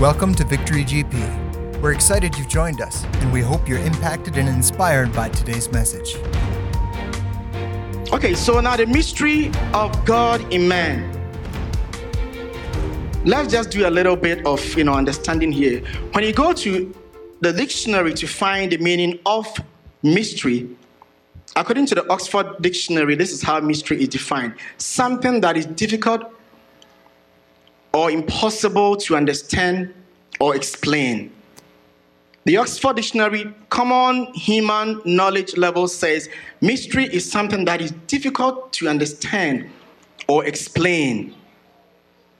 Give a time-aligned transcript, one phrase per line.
[0.00, 1.80] Welcome to Victory GP.
[1.80, 6.16] We're excited you've joined us, and we hope you're impacted and inspired by today's message.
[8.12, 11.08] Okay, so now the mystery of God in man.
[13.24, 15.78] Let's just do a little bit of you know understanding here.
[16.10, 16.92] When you go to
[17.40, 19.46] the dictionary to find the meaning of
[20.02, 20.68] mystery,
[21.54, 26.34] according to the Oxford Dictionary, this is how mystery is defined: something that is difficult
[27.94, 29.94] or impossible to understand
[30.40, 31.32] or explain.
[32.44, 36.28] The Oxford Dictionary Common Human Knowledge Level says
[36.60, 39.70] mystery is something that is difficult to understand
[40.28, 41.34] or explain.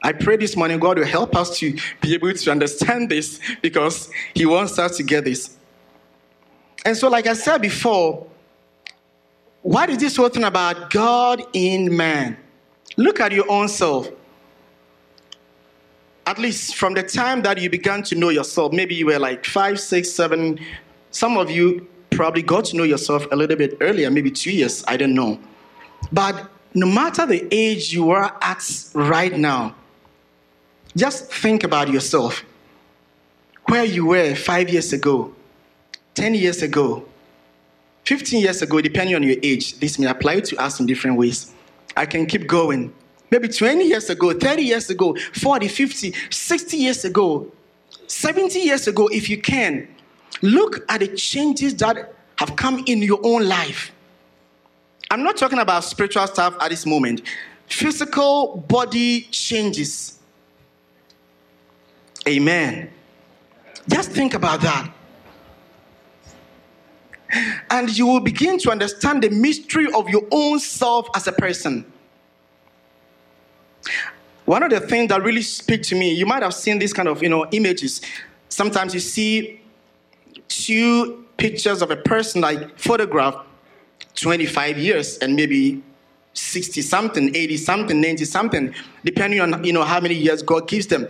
[0.03, 4.11] I pray this morning God will help us to be able to understand this because
[4.35, 5.57] He wants us to get this.
[6.85, 8.27] And so, like I said before,
[9.63, 12.37] what is this whole thing about God in man?
[12.99, 14.11] Look at your own self
[16.27, 19.45] at least from the time that you began to know yourself, maybe you were like
[19.45, 20.59] five, six, seven,
[21.11, 24.85] some of you probably got to know yourself a little bit earlier, maybe two years,
[24.89, 25.39] I don't know.
[26.13, 28.63] But no matter the age you are at
[28.95, 29.75] right now,
[30.97, 32.45] just think about yourself.
[33.67, 35.35] Where you were five years ago,
[36.15, 37.05] 10 years ago,
[38.05, 41.53] 15 years ago, depending on your age, this may apply to us in different ways.
[41.97, 42.93] I can keep going
[43.35, 47.51] maybe 20 years ago, 30 years ago, 40, 50, 60 years ago,
[48.07, 49.89] 70 years ago, if you can,
[50.41, 53.91] look at the changes that have come in your own life.
[55.11, 57.23] I'm not talking about spiritual stuff at this moment,
[57.67, 60.21] physical body changes.
[62.29, 62.89] Amen.
[63.89, 64.91] Just think about that.
[67.71, 71.85] And you will begin to understand the mystery of your own self as a person.
[74.45, 77.09] One of the things that really speak to me, you might have seen these kind
[77.09, 78.01] of you know images.
[78.49, 79.61] Sometimes you see
[80.49, 83.45] two pictures of a person like photograph
[84.15, 85.83] 25 years and maybe
[86.35, 88.75] 60 something, 80 something, 90 something,
[89.05, 91.09] depending on you know how many years God gives them.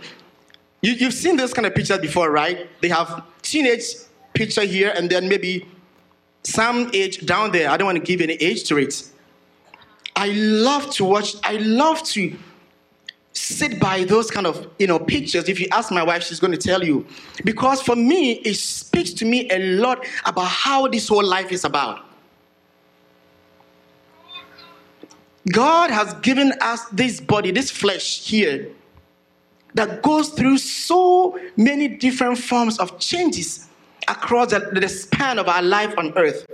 [0.81, 2.69] You, you've seen this kind of pictures before, right?
[2.81, 3.83] They have teenage
[4.33, 5.67] picture here and then maybe
[6.43, 7.69] some age down there.
[7.69, 9.09] I don't want to give any age to it.
[10.15, 12.37] I love to watch, I love to
[13.35, 15.49] sit by those kind of you know pictures.
[15.49, 17.05] If you ask my wife she's going to tell you.
[17.43, 21.63] Because for me it speaks to me a lot about how this whole life is
[21.65, 22.05] about.
[25.51, 28.69] God has given us this body this flesh here
[29.75, 33.67] that goes through so many different forms of changes
[34.07, 36.45] across the, the span of our life on earth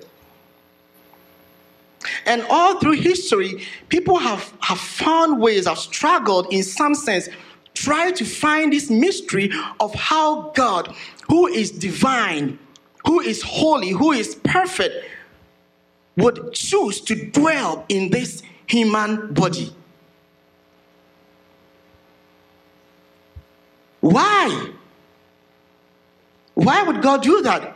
[2.25, 7.29] and all through history, people have, have found ways, have struggled in some sense,
[7.73, 10.93] try to find this mystery of how God,
[11.27, 12.59] who is divine,
[13.05, 15.05] who is holy, who is perfect,
[16.17, 19.73] would choose to dwell in this human body.
[24.01, 24.71] Why?
[26.55, 27.75] Why would God do that?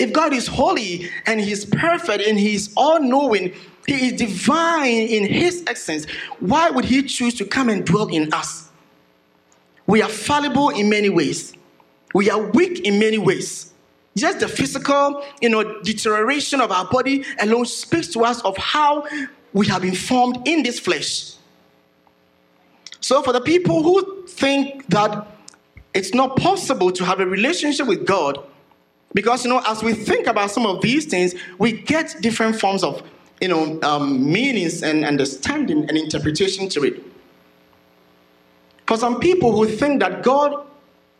[0.00, 3.52] If God is holy and He's perfect and He's all knowing,
[3.86, 6.06] He is divine in His essence,
[6.40, 8.70] why would He choose to come and dwell in us?
[9.86, 11.52] We are fallible in many ways,
[12.14, 13.74] we are weak in many ways.
[14.16, 19.06] Just the physical, you know, deterioration of our body alone speaks to us of how
[19.52, 21.34] we have been formed in this flesh.
[23.00, 25.26] So, for the people who think that
[25.94, 28.44] it's not possible to have a relationship with God
[29.12, 32.84] because, you know, as we think about some of these things, we get different forms
[32.84, 33.02] of,
[33.40, 37.02] you know, um, meanings and understanding and interpretation to it.
[38.86, 40.66] For some people who think that God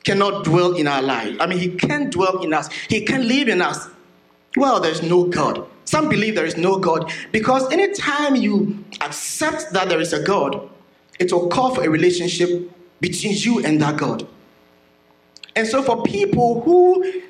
[0.05, 3.49] cannot dwell in our life, I mean, He can't dwell in us, He can't live
[3.49, 3.89] in us.
[4.57, 5.67] Well, there's no God.
[5.84, 10.69] Some believe there is no God because anytime you accept that there is a God,
[11.19, 12.71] it will call for a relationship
[13.01, 14.27] between you and that God.
[15.57, 17.22] And so, for people who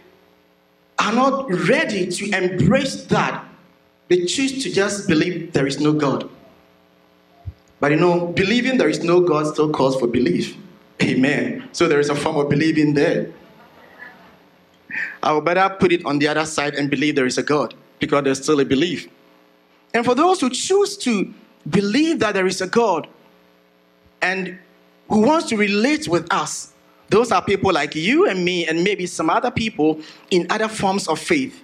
[1.01, 3.45] are not ready to embrace that,
[4.09, 6.29] they choose to just believe there is no God.
[7.81, 10.57] But you know, believing there is no God still calls for belief.
[11.03, 11.69] Amen.
[11.73, 13.33] So there is a form of believing there.
[15.23, 17.75] I would better put it on the other side and believe there is a God
[17.99, 19.09] because there's still a belief.
[19.95, 21.33] And for those who choose to
[21.69, 23.09] believe that there is a God
[24.21, 24.59] and
[25.09, 26.70] who wants to relate with us,
[27.11, 31.09] those are people like you and me, and maybe some other people in other forms
[31.09, 31.63] of faith.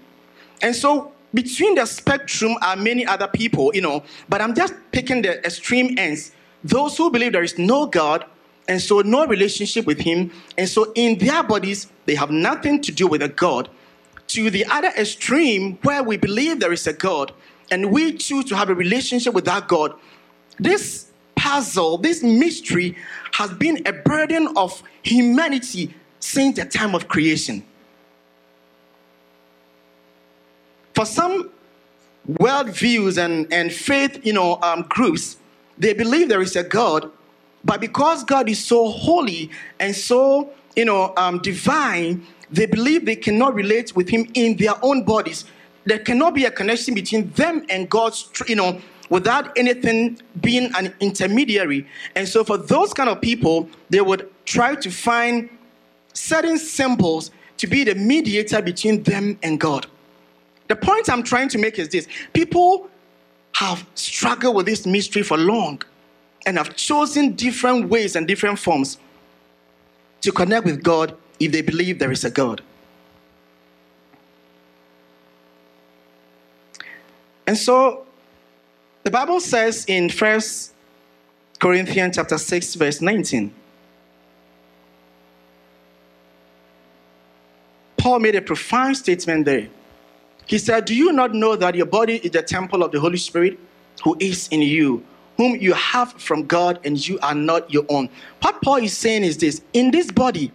[0.60, 5.22] And so, between the spectrum are many other people, you know, but I'm just picking
[5.22, 6.32] the extreme ends.
[6.64, 8.24] Those who believe there is no God
[8.68, 10.32] and so no relationship with Him.
[10.58, 13.68] And so in their bodies, they have nothing to do with a God.
[14.28, 17.32] To the other extreme, where we believe there is a God,
[17.70, 19.94] and we choose to have a relationship with that God,
[20.58, 22.96] this puzzle, this mystery
[23.36, 27.62] has been a burden of humanity since the time of creation.
[30.94, 31.50] For some
[32.26, 35.36] worldviews and, and faith, you know, um, groups,
[35.76, 37.10] they believe there is a God,
[37.62, 39.50] but because God is so holy
[39.80, 44.82] and so, you know, um, divine, they believe they cannot relate with Him in their
[44.82, 45.44] own bodies.
[45.84, 50.94] There cannot be a connection between them and God's, you know, without anything being an
[51.00, 51.86] intermediary.
[52.14, 55.48] And so, for those kind of people, they would try to find
[56.12, 59.86] certain symbols to be the mediator between them and God.
[60.68, 62.90] The point I'm trying to make is this people
[63.54, 65.82] have struggled with this mystery for long
[66.44, 68.98] and have chosen different ways and different forms
[70.20, 72.62] to connect with God if they believe there is a God.
[77.46, 78.05] And so
[79.06, 80.74] the Bible says in First
[81.60, 83.54] Corinthians chapter 6 verse 19
[87.96, 89.68] Paul made a profound statement there.
[90.46, 93.16] He said, Do you not know that your body is the temple of the Holy
[93.16, 93.60] Spirit
[94.02, 95.04] who is in you,
[95.36, 98.08] whom you have from God, and you are not your own?
[98.42, 100.50] What Paul is saying is this in this body,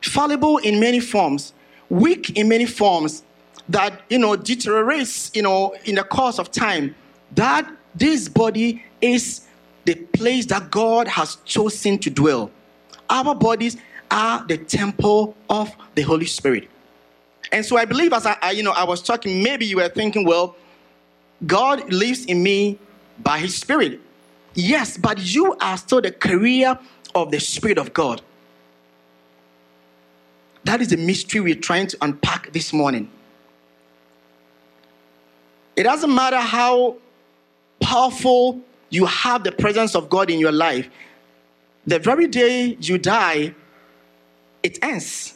[0.00, 1.52] fallible in many forms,
[1.90, 3.24] weak in many forms,
[3.68, 6.94] that you know deteriorates you know in the course of time,
[7.34, 9.42] that this body is
[9.84, 12.50] the place that God has chosen to dwell.
[13.10, 13.76] Our bodies
[14.10, 16.68] are the temple of the Holy Spirit.
[17.52, 19.88] And so I believe as I, I, you know, I was talking, maybe you were
[19.88, 20.56] thinking, well,
[21.46, 22.78] God lives in me
[23.22, 24.00] by his spirit.
[24.54, 26.78] Yes, but you are still the carrier
[27.14, 28.22] of the spirit of God.
[30.64, 33.10] That is the mystery we're trying to unpack this morning.
[35.76, 36.96] It doesn't matter how
[37.84, 40.88] powerful you have the presence of God in your life,
[41.86, 43.54] the very day you die,
[44.62, 45.34] it ends.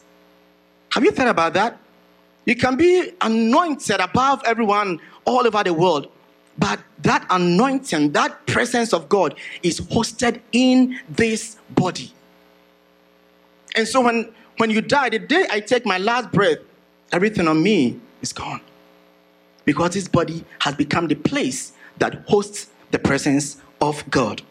[0.92, 1.78] Have you thought about that?
[2.46, 6.10] You can be anointed above everyone all over the world,
[6.56, 12.12] but that anointing, that presence of God is hosted in this body.
[13.76, 16.58] And so when, when you die, the day I take my last breath,
[17.12, 18.62] everything on me is gone.
[19.66, 24.42] Because this body has become the place that hosts the presence of God.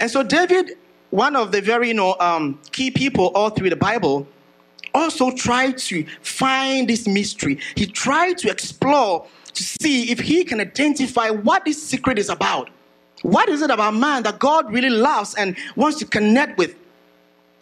[0.00, 0.72] And so David,
[1.10, 4.26] one of the very you know, um, key people all through the Bible,
[4.94, 7.58] also tried to find this mystery.
[7.76, 12.70] He tried to explore to see if he can identify what this secret is about.
[13.22, 16.74] What is it about man that God really loves and wants to connect with?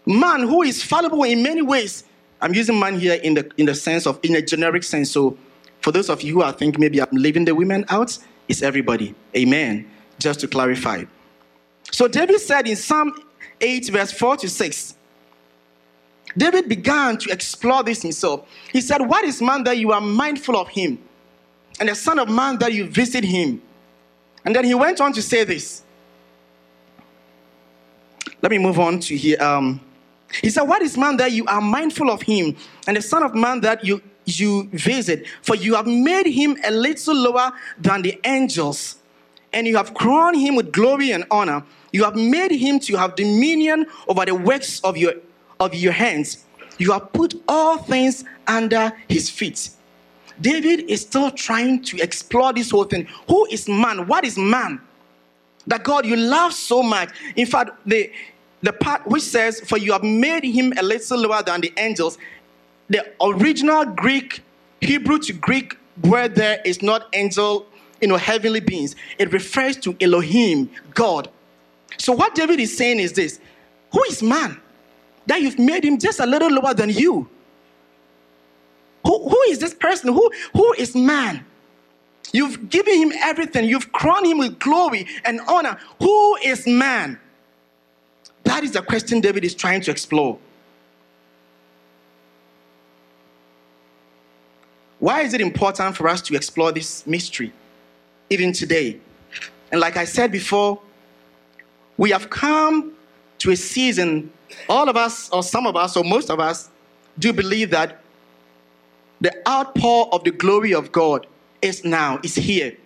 [0.06, 2.04] Man who is fallible in many ways.
[2.40, 5.10] I'm using man here in the in the sense of in a generic sense.
[5.10, 5.36] So
[5.80, 8.18] for those of you who are thinking maybe I'm leaving the women out,
[8.48, 9.14] it's everybody.
[9.36, 9.88] Amen.
[10.18, 11.04] Just to clarify.
[11.90, 13.12] So David said in Psalm
[13.60, 14.94] 8, verse 4 to 6,
[16.36, 18.48] David began to explore this himself.
[18.72, 20.98] He said, What is man that you are mindful of him?
[21.78, 23.62] And the Son of Man that you visit him?
[24.44, 25.82] And then he went on to say this.
[28.42, 29.42] Let me move on to here.
[29.42, 29.80] Um,
[30.42, 32.56] he said, What is man that you are mindful of him?
[32.86, 35.26] And the Son of Man that you, you visit?
[35.42, 38.96] For you have made him a little lower than the angels,
[39.52, 41.64] and you have crowned him with glory and honor.
[41.92, 45.14] You have made him to have dominion over the works of your
[45.58, 46.44] of your hands.
[46.78, 49.70] You have put all things under his feet.
[50.40, 53.06] David is still trying to explore this whole thing.
[53.28, 54.06] Who is man?
[54.06, 54.80] What is man?
[55.66, 57.10] That God you love so much.
[57.36, 58.10] In fact, the,
[58.62, 62.16] the part which says, For you have made him a little lower than the angels,
[62.90, 64.42] the original Greek,
[64.82, 67.66] Hebrew to Greek word there is not angel,
[68.00, 68.96] you know, heavenly beings.
[69.18, 71.30] It refers to Elohim, God.
[71.96, 73.40] So what David is saying is this
[73.92, 74.60] Who is man?
[75.26, 77.28] that you've made him just a little lower than you.
[79.06, 80.12] Who, who is this person?
[80.12, 81.46] Who, who is man?
[82.32, 83.68] You've given him everything.
[83.68, 85.78] You've crowned him with glory and honor.
[86.00, 87.20] Who is man?
[88.42, 90.38] That is the question David is trying to explore.
[95.00, 97.52] Why is it important for us to explore this mystery
[98.28, 99.00] even today?
[99.72, 100.80] And like I said before,
[101.96, 102.92] we have come
[103.38, 104.30] to a season
[104.68, 106.70] all of us, or some of us, or most of us,
[107.18, 108.00] do believe that
[109.20, 111.26] the outpour of the glory of God
[111.62, 112.76] is now, is here.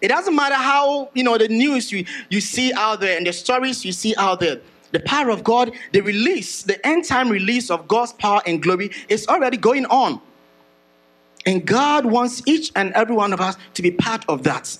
[0.00, 3.32] It doesn't matter how, you know, the news you, you see out there and the
[3.32, 4.60] stories you see out there.
[4.90, 8.90] The power of God, the release, the end time release of God's power and glory
[9.08, 10.20] is already going on.
[11.46, 14.78] And God wants each and every one of us to be part of that.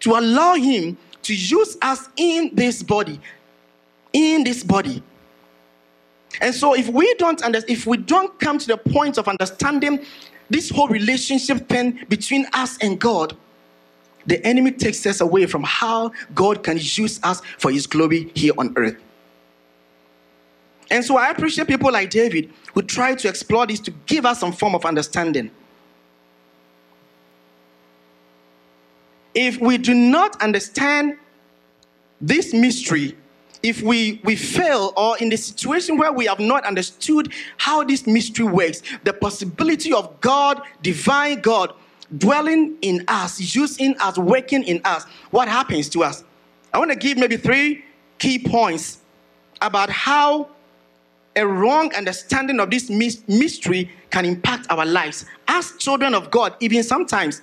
[0.00, 3.20] To allow Him to use us in this body.
[4.12, 5.02] In this body.
[6.40, 10.04] And so if we don't understand, if we don't come to the point of understanding
[10.50, 13.36] this whole relationship thing between us and God,
[14.26, 18.52] the enemy takes us away from how God can use us for his glory here
[18.58, 18.96] on earth.
[20.90, 24.40] And so I appreciate people like David who try to explore this to give us
[24.40, 25.50] some form of understanding.
[29.34, 31.18] If we do not understand
[32.20, 33.16] this mystery,
[33.62, 38.06] if we, we fail or in the situation where we have not understood how this
[38.06, 41.74] mystery works, the possibility of God, divine God,
[42.16, 46.24] dwelling in us, using us, working in us, what happens to us?
[46.72, 47.84] I want to give maybe three
[48.18, 48.98] key points
[49.60, 50.48] about how
[51.38, 56.82] a wrong understanding of this mystery can impact our lives as children of God, even
[56.82, 57.42] sometimes,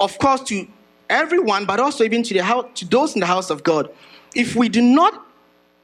[0.00, 0.66] of course, to
[1.08, 3.88] everyone, but also even to the house, to those in the house of God.
[4.34, 5.24] If we do not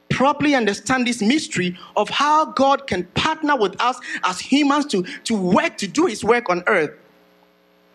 [0.09, 5.35] properly understand this mystery of how God can partner with us as humans to, to
[5.35, 6.91] work, to do his work on earth,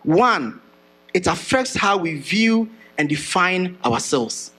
[0.03, 0.59] one,
[1.13, 4.51] it affects how we view and define ourselves.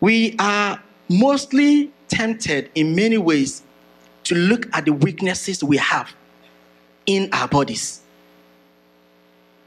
[0.00, 3.62] We are mostly tempted in many ways
[4.24, 6.12] to look at the weaknesses we have
[7.06, 8.00] in our bodies.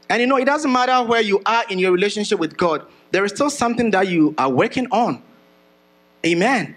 [0.08, 3.24] And you know, it doesn't matter where you are in your relationship with God, there
[3.24, 5.22] is still something that you are working on.
[6.24, 6.76] Amen.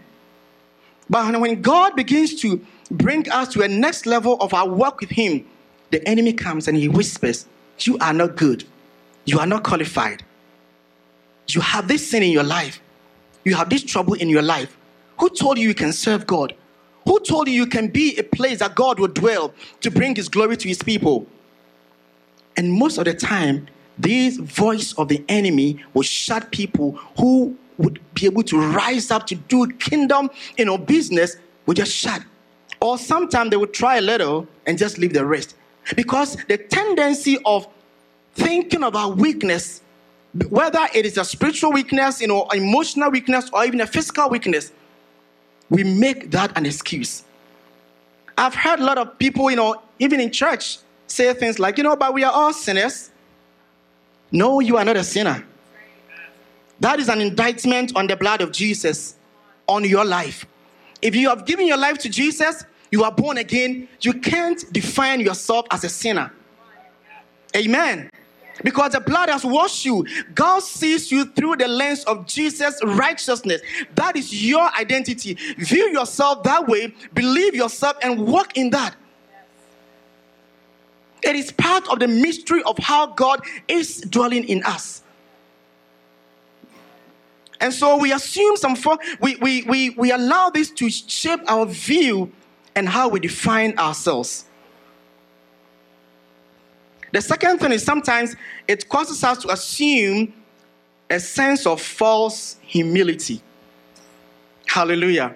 [1.10, 5.10] But when God begins to bring us to a next level of our work with
[5.12, 5.46] Him,
[5.92, 7.46] the enemy comes and he whispers,
[7.80, 8.66] You are not good.
[9.26, 10.24] You are not qualified.
[11.48, 12.82] You have this sin in your life.
[13.46, 14.76] You have this trouble in your life.
[15.20, 16.54] Who told you you can serve God?
[17.06, 20.28] Who told you you can be a place that God will dwell to bring His
[20.28, 21.28] glory to His people?
[22.58, 28.00] And most of the time, this voice of the enemy will shut people who would
[28.14, 32.22] be able to rise up to do kingdom, you know, business, will just shut.
[32.82, 35.56] Or sometimes they will try a little and just leave the rest.
[35.96, 37.68] Because the tendency of
[38.34, 39.82] thinking about weakness,
[40.50, 44.72] whether it is a spiritual weakness, you know, emotional weakness, or even a physical weakness,
[45.70, 47.24] we make that an excuse.
[48.38, 51.84] I've heard a lot of people, you know, even in church, say things like, you
[51.84, 53.12] know, but we are all sinners.
[54.32, 55.46] No, you are not a sinner.
[56.82, 59.16] That is an indictment on the blood of Jesus
[59.68, 60.46] on your life.
[61.02, 65.22] If you have given your life to Jesus, you are born again, you can't define
[65.22, 66.32] yourself as a sinner.
[67.56, 68.10] Amen.
[68.64, 70.06] Because the blood has washed you.
[70.34, 73.62] God sees you through the lens of Jesus' righteousness.
[73.96, 75.34] That is your identity.
[75.58, 78.96] View yourself that way, believe yourself, and walk in that.
[81.22, 85.02] It is part of the mystery of how God is dwelling in us.
[87.60, 91.66] And so we assume some form, we, we, we, we allow this to shape our
[91.66, 92.32] view
[92.76, 94.46] and how we define ourselves.
[97.16, 98.36] The second thing is sometimes
[98.68, 100.34] it causes us to assume
[101.10, 103.42] a sense of false humility.
[104.66, 105.34] Hallelujah.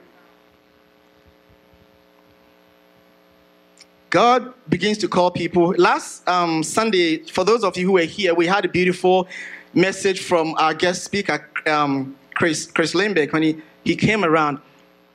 [4.09, 5.73] God begins to call people.
[5.77, 9.29] Last um, Sunday, for those of you who were here, we had a beautiful
[9.73, 13.55] message from our guest speaker, um, Chris, Chris Lindbergh, when he,
[13.85, 14.59] he came around.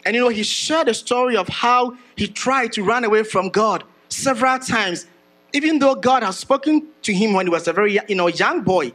[0.07, 3.51] And you know, he shared a story of how he tried to run away from
[3.51, 5.05] God several times,
[5.55, 8.63] even though God had spoken to him when he was a very you know, young
[8.63, 8.93] boy.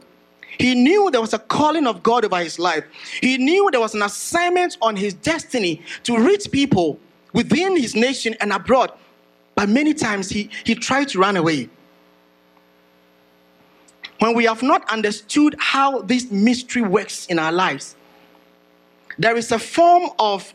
[0.58, 2.84] He knew there was a calling of God over his life.
[3.22, 7.00] He knew there was an assignment on his destiny to reach people
[7.32, 8.92] within his nation and abroad.
[9.54, 11.70] But many times he, he tried to run away.
[14.18, 17.96] When we have not understood how this mystery works in our lives,
[19.16, 20.52] there is a form of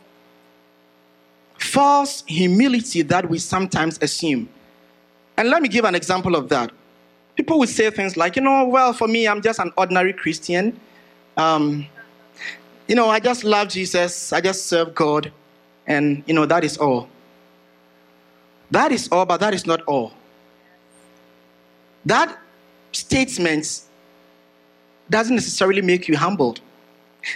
[1.58, 4.48] false humility that we sometimes assume.
[5.36, 6.70] And let me give an example of that.
[7.36, 10.78] People would say things like, you know, well, for me, I'm just an ordinary Christian.
[11.36, 11.86] Um,
[12.88, 15.32] you know, I just love Jesus, I just serve God,
[15.86, 17.08] and, you know, that is all.
[18.70, 20.12] That is all, but that is not all.
[22.04, 22.38] That
[22.92, 23.82] statement
[25.10, 26.60] doesn't necessarily make you humbled.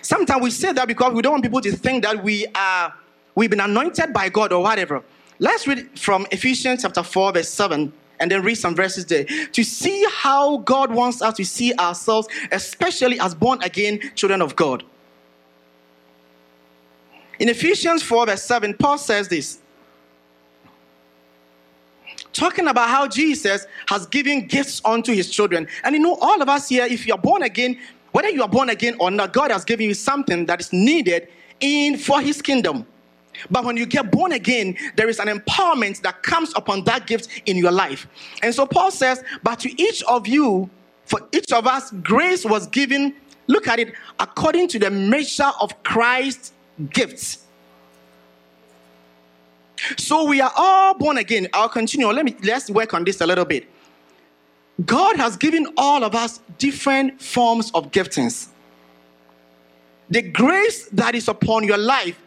[0.03, 2.95] Sometimes we say that because we don't want people to think that we are
[3.35, 5.03] we've been anointed by God or whatever.
[5.41, 9.65] Let's read from Ephesians chapter 4, verse 7, and then read some verses there to
[9.65, 14.85] see how God wants us to see ourselves, especially as born again children of God.
[17.39, 19.59] In Ephesians 4, verse 7, Paul says this
[22.35, 25.67] talking about how Jesus has given gifts unto his children.
[25.85, 27.79] And you know, all of us here, if you are born again,
[28.13, 31.29] whether you are born again or not, God has given you something that is needed
[31.61, 32.87] in for his kingdom.
[33.51, 37.29] But when you get born again, there is an empowerment that comes upon that gift
[37.47, 38.07] in your life.
[38.43, 40.69] And so Paul says, But to each of you,
[41.05, 43.15] for each of us, grace was given,
[43.47, 46.53] look at it, according to the measure of Christ's
[46.91, 47.47] gifts.
[49.97, 51.49] So we are all born again.
[51.53, 52.07] I'll continue.
[52.09, 53.67] Let me let's work on this a little bit.
[54.85, 58.49] God has given all of us different forms of giftings.
[60.09, 62.19] The grace that is upon your life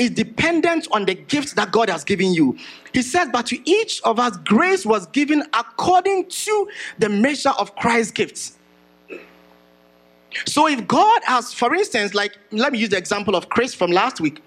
[0.00, 2.56] is dependent on the gifts that God has given you.
[2.94, 7.76] He says, But to each of us, grace was given according to the measure of
[7.76, 8.56] Christ's gifts.
[10.46, 13.90] So if God has, for instance, like, let me use the example of Chris from
[13.90, 14.42] last week.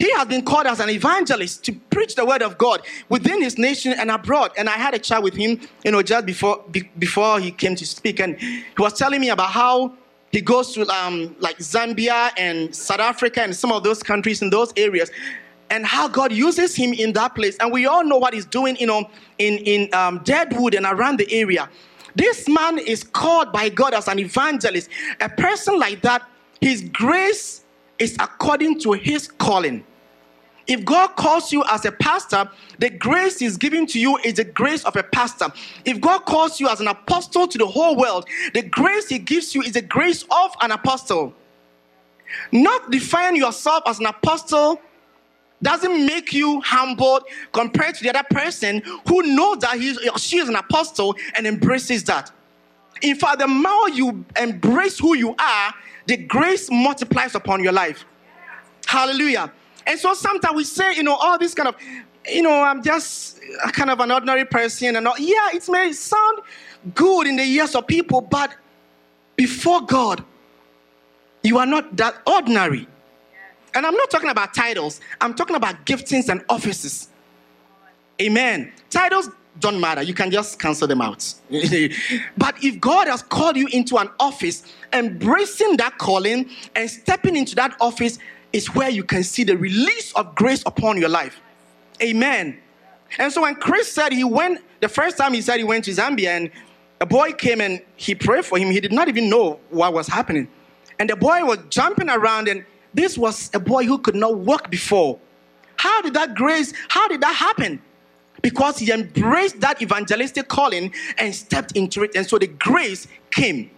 [0.00, 3.56] He has been called as an evangelist to preach the word of God within his
[3.56, 4.50] nation and abroad.
[4.58, 7.76] And I had a chat with him, you know, just before be, before he came
[7.76, 9.92] to speak, and he was telling me about how
[10.32, 14.50] he goes to um, like Zambia and South Africa and some of those countries in
[14.50, 15.10] those areas,
[15.70, 17.56] and how God uses him in that place.
[17.58, 19.08] And we all know what he's doing, you know,
[19.38, 21.68] in in um, Deadwood and around the area.
[22.14, 24.88] This man is called by God as an evangelist.
[25.20, 26.22] A person like that,
[26.60, 27.64] his grace
[27.98, 29.84] is according to his calling.
[30.72, 32.48] If God calls you as a pastor,
[32.78, 35.48] the grace He's giving to you is the grace of a pastor.
[35.84, 39.54] If God calls you as an apostle to the whole world, the grace He gives
[39.54, 41.34] you is the grace of an apostle.
[42.52, 44.80] Not define yourself as an apostle
[45.60, 50.38] doesn't make you humbled compared to the other person who knows that he or she
[50.38, 52.32] is an apostle and embraces that.
[53.02, 55.74] In fact, the more you embrace who you are,
[56.06, 58.06] the grace multiplies upon your life.
[58.86, 59.52] Hallelujah.
[59.86, 61.76] And so sometimes we say, you know, all this kind of,
[62.30, 63.40] you know, I'm just
[63.72, 64.96] kind of an ordinary person.
[64.96, 65.18] And all.
[65.18, 66.40] yeah, it may sound
[66.94, 68.54] good in the ears of people, but
[69.36, 70.24] before God,
[71.42, 72.86] you are not that ordinary.
[73.74, 77.08] And I'm not talking about titles, I'm talking about giftings and offices.
[78.20, 78.72] Amen.
[78.90, 80.02] Titles don't matter.
[80.02, 81.34] You can just cancel them out.
[82.38, 87.54] but if God has called you into an office, embracing that calling and stepping into
[87.56, 88.18] that office
[88.52, 91.40] is where you can see the release of grace upon your life.
[92.02, 92.58] Amen.
[93.18, 95.90] And so when Chris said he went, the first time he said he went to
[95.90, 96.50] Zambia and
[97.00, 100.06] a boy came and he prayed for him, he did not even know what was
[100.06, 100.48] happening.
[100.98, 104.70] And the boy was jumping around, and this was a boy who could not walk
[104.70, 105.18] before.
[105.76, 107.82] How did that grace, how did that happen?
[108.40, 113.70] Because he embraced that evangelistic calling and stepped into it, and so the grace came.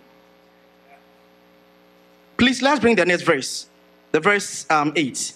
[2.37, 3.68] Please, let's bring the next verse
[4.14, 5.33] the verse um, 8.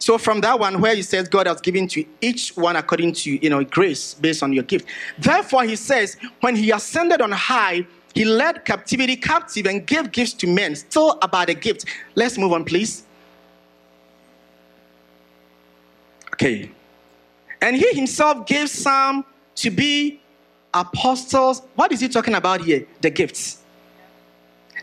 [0.00, 3.30] So from that one where he says God has given to each one according to
[3.30, 4.88] you know grace based on your gift.
[5.20, 10.32] Therefore he says when he ascended on high, he led captivity captive and gave gifts
[10.34, 10.74] to men.
[10.74, 11.84] Still about the gift.
[12.16, 13.04] Let's move on, please.
[16.32, 16.72] Okay.
[17.62, 20.20] And he himself gave some to be
[20.74, 21.62] apostles.
[21.76, 22.84] What is he talking about here?
[23.00, 23.62] The gifts.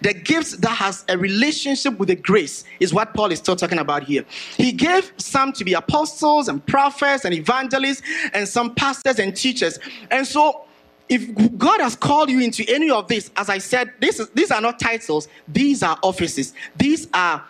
[0.02, 3.80] The gifts that has a relationship with the grace is what Paul is still talking
[3.80, 4.26] about here.
[4.58, 8.02] He gave some to be apostles and prophets and evangelists
[8.34, 9.80] and some pastors and teachers.
[10.10, 10.66] And so
[11.10, 14.52] if God has called you into any of this, as I said, this is, these
[14.52, 16.54] are not titles, these are offices.
[16.76, 17.44] These are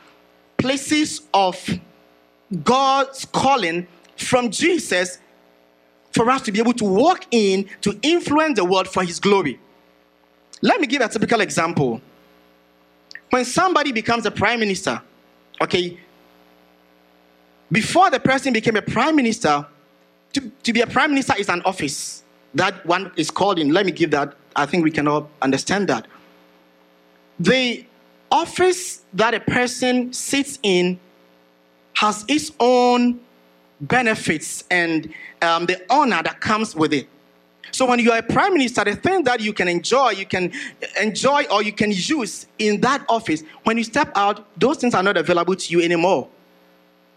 [0.57, 1.57] places of
[2.63, 5.19] God's calling from Jesus
[6.11, 9.59] for us to be able to walk in to influence the world for his glory.
[10.61, 12.01] Let me give a typical example
[13.33, 15.01] when somebody becomes a prime minister,
[15.59, 15.97] okay,
[17.71, 19.65] before the person became a prime minister,
[20.33, 22.21] to, to be a prime minister is an office.
[22.53, 23.73] That one is called in.
[23.73, 24.35] Let me give that.
[24.55, 26.05] I think we can all understand that.
[27.39, 27.83] The
[28.31, 30.99] office that a person sits in
[31.95, 33.19] has its own
[33.81, 37.09] benefits and um, the honor that comes with it.
[37.73, 40.51] So when you are a prime minister, the thing that you can enjoy, you can
[41.01, 45.01] enjoy or you can use in that office, when you step out, those things are
[45.01, 46.29] not available to you anymore.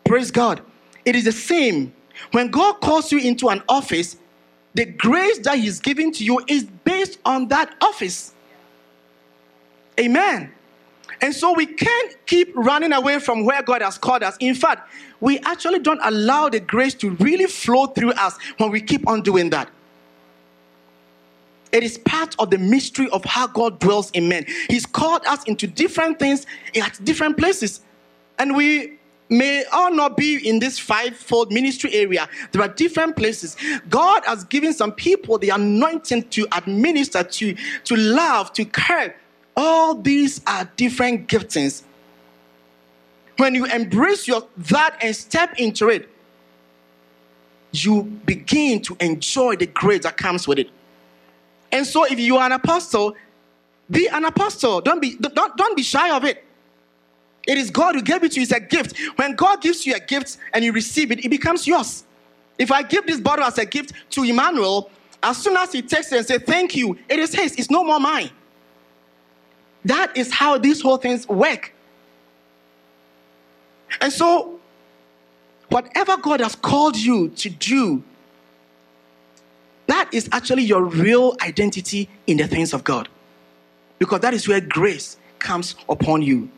[0.06, 0.62] Praise God.
[1.04, 1.92] It is the same.
[2.30, 4.16] When God calls you into an office,
[4.72, 8.32] the grace that He's giving to you is based on that office.
[10.00, 10.50] Amen.
[11.20, 14.38] And so we can't keep running away from where God has called us.
[14.40, 14.90] In fact,
[15.20, 19.20] we actually don't allow the grace to really flow through us when we keep on
[19.20, 19.68] doing that.
[21.76, 24.46] It is part of the mystery of how God dwells in men.
[24.70, 27.82] He's called us into different things at different places.
[28.38, 32.30] And we may all not be in this fivefold ministry area.
[32.52, 33.58] There are different places.
[33.90, 39.14] God has given some people the anointing to administer, to, to love, to care.
[39.54, 41.82] All these are different giftings.
[43.36, 46.08] When you embrace your that and step into it,
[47.72, 50.70] you begin to enjoy the grace that comes with it.
[51.72, 53.16] And so if you are an apostle,
[53.90, 54.80] be an apostle.
[54.80, 56.44] Don't be don't, don't be shy of it.
[57.46, 58.42] It is God who gave it to you.
[58.42, 58.98] It's a gift.
[59.16, 62.04] When God gives you a gift and you receive it, it becomes yours.
[62.58, 64.90] If I give this bottle as a gift to Emmanuel,
[65.22, 67.54] as soon as he takes it and says, Thank you, it is his.
[67.56, 68.30] It's no more mine.
[69.84, 71.72] That is how these whole things work.
[74.00, 74.58] And so,
[75.68, 78.02] whatever God has called you to do,
[79.86, 83.08] that is actually your real identity in the things of God.
[83.98, 86.50] Because that is where grace comes upon you.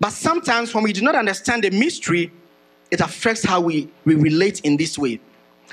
[0.00, 2.32] But sometimes when we do not understand the mystery,
[2.90, 5.20] it affects how we, we relate in this way.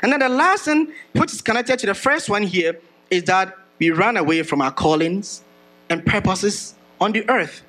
[0.02, 3.58] And then the last thing, which is connected to the first one here, is that
[3.80, 5.43] we run away from our callings
[5.89, 7.63] and purposes on the earth.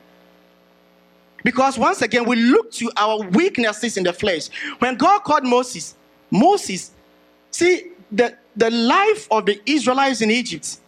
[1.42, 4.48] Because once again, we look to our weaknesses in the flesh.
[4.79, 5.94] When God called Moses,
[6.31, 6.90] Moses,
[7.50, 10.79] see, the, the life of the Israelites in Egypt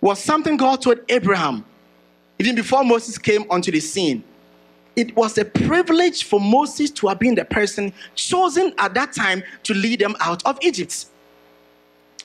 [0.00, 1.64] was something God told Abraham
[2.38, 4.24] even before Moses came onto the scene
[4.96, 9.42] it was a privilege for Moses to have been the person chosen at that time
[9.62, 11.06] to lead them out of Egypt.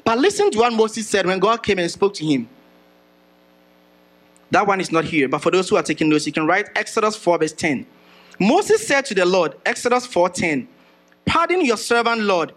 [0.03, 2.49] But listen to what Moses said when God came and spoke to him.
[4.51, 6.69] That one is not here, but for those who are taking notes, you can write
[6.75, 7.85] Exodus 4, verse 10.
[8.39, 10.67] Moses said to the Lord, Exodus 4 10,
[11.25, 12.53] Pardon your servant, Lord.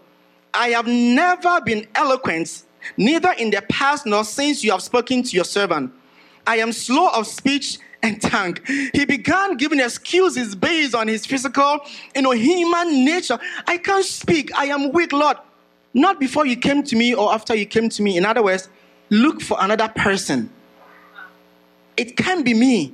[0.53, 2.63] I have never been eloquent,
[2.97, 5.93] neither in the past nor since you have spoken to your servant.
[6.45, 8.57] I am slow of speech and tongue.
[8.93, 11.79] He began giving excuses based on his physical,
[12.15, 13.39] you know, human nature.
[13.67, 14.51] I can't speak.
[14.57, 15.37] I am weak, Lord.
[15.93, 18.17] Not before you came to me or after you came to me.
[18.17, 18.69] In other words,
[19.09, 20.49] look for another person.
[21.97, 22.93] It can be me.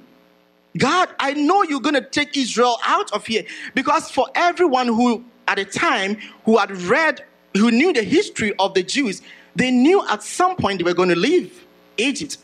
[0.78, 3.44] God, I know you're going to take Israel out of here
[3.74, 7.24] because for everyone who at a time who had read,
[7.58, 9.22] who knew the history of the Jews,
[9.56, 11.66] they knew at some point they were going to leave
[11.98, 12.38] Egypt.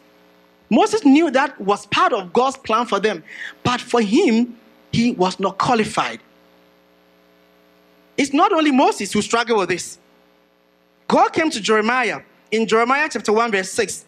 [0.70, 3.24] Moses knew that was part of God's plan for them,
[3.64, 4.58] but for him,
[4.92, 6.20] he was not qualified.
[8.18, 9.98] It's not only Moses who struggled with this.
[11.08, 12.22] God came to Jeremiah
[12.52, 14.06] in Jeremiah chapter 1, verse 6.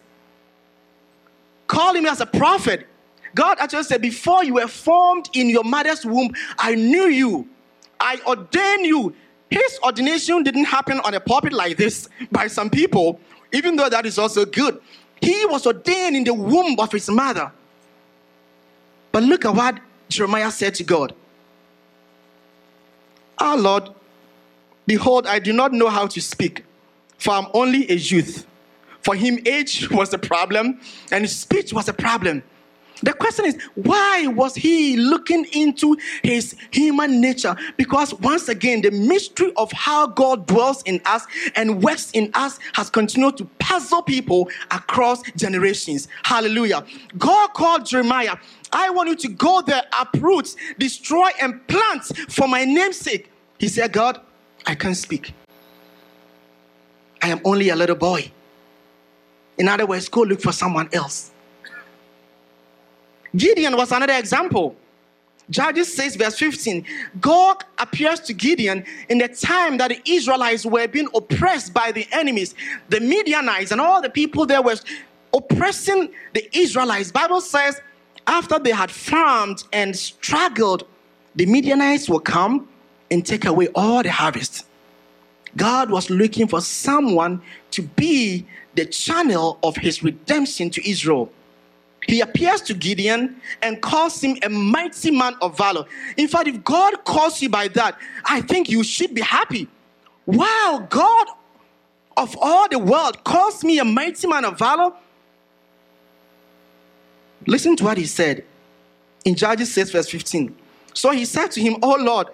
[1.66, 2.86] Call him as a prophet.
[3.34, 7.48] God actually said, Before you were formed in your mother's womb, I knew you.
[8.00, 9.14] I ordained you.
[9.50, 13.20] His ordination didn't happen on a pulpit like this by some people,
[13.52, 14.80] even though that is also good.
[15.20, 17.52] He was ordained in the womb of his mother.
[19.12, 19.78] But look at what
[20.08, 21.14] Jeremiah said to God.
[23.38, 23.90] Our Lord,
[24.86, 26.64] behold, I do not know how to speak,
[27.18, 28.46] for I'm only a youth.
[29.02, 30.80] For him, age was a problem,
[31.12, 32.42] and speech was a problem.
[33.02, 37.54] The question is, why was he looking into his human nature?
[37.76, 42.58] Because once again, the mystery of how God dwells in us and works in us
[42.72, 46.08] has continued to puzzle people across generations.
[46.24, 46.84] Hallelujah.
[47.18, 48.36] God called Jeremiah,
[48.72, 53.30] I want you to go there, uproot, destroy, and plant for my name's sake.
[53.58, 54.20] He said, God,
[54.66, 55.34] I can't speak.
[57.22, 58.30] I am only a little boy.
[59.58, 61.30] In other words, go look for someone else.
[63.36, 64.76] Gideon was another example.
[65.48, 66.84] Judges 6, verse 15.
[67.20, 72.06] God appears to Gideon in the time that the Israelites were being oppressed by the
[72.10, 72.54] enemies.
[72.88, 74.76] The Midianites and all the people there were
[75.32, 77.12] oppressing the Israelites.
[77.12, 77.80] Bible says
[78.26, 80.86] after they had farmed and struggled,
[81.36, 82.68] the Midianites will come
[83.10, 84.66] and take away all the harvest.
[85.56, 91.30] God was looking for someone to be the channel of his redemption to Israel
[92.06, 95.84] he appears to Gideon and calls him a mighty man of valor.
[96.16, 99.68] In fact, if God calls you by that, I think you should be happy.
[100.26, 101.26] Wow, God
[102.16, 104.92] of all the world calls me a mighty man of valor.
[107.46, 108.44] Listen to what he said
[109.24, 110.56] in Judges 6, verse 15.
[110.94, 112.28] So he said to him, Oh Lord,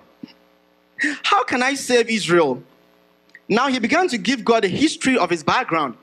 [1.22, 2.62] how can I save Israel?
[3.48, 5.96] Now he began to give God a history of his background,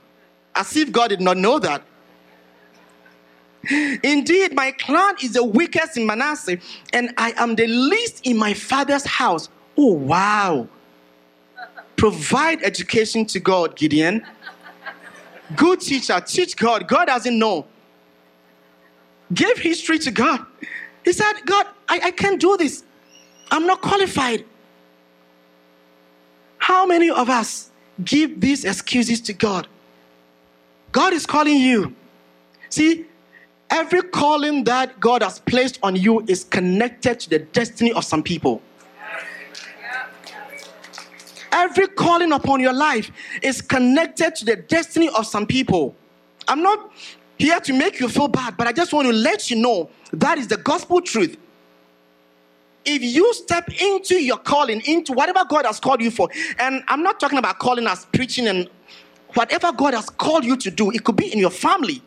[0.56, 1.84] as if God did not know that.
[3.70, 6.58] Indeed, my clan is the weakest in Manasseh,
[6.92, 9.50] and I am the least in my father's house.
[9.78, 10.68] Oh, wow.
[11.96, 14.26] Provide education to God, Gideon.
[15.56, 16.88] Good teacher, teach God.
[16.88, 17.66] God doesn't know.
[19.34, 20.46] Give history to God.
[21.04, 22.84] He said, God, I, I can't do this.
[23.52, 24.46] I'm not qualified.
[26.58, 27.72] How many of us
[28.04, 29.68] give these excuses to God?
[30.92, 31.96] God is calling you.
[32.70, 33.06] See,
[33.70, 38.24] every calling that God has placed on you is connected to the destiny of some
[38.24, 38.62] people.
[41.52, 45.96] Every calling upon your life is connected to the destiny of some people.
[46.48, 46.92] I'm not
[47.38, 50.38] here to make you feel bad, but I just want to let you know that
[50.38, 51.38] is the gospel truth.
[52.86, 56.30] If you step into your calling, into whatever God has called you for,
[56.60, 58.70] and I'm not talking about calling as preaching and
[59.34, 62.02] whatever God has called you to do, it could be in your family,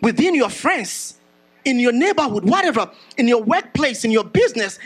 [0.00, 1.18] within your friends,
[1.64, 4.78] in your neighborhood, whatever, in your workplace, in your business,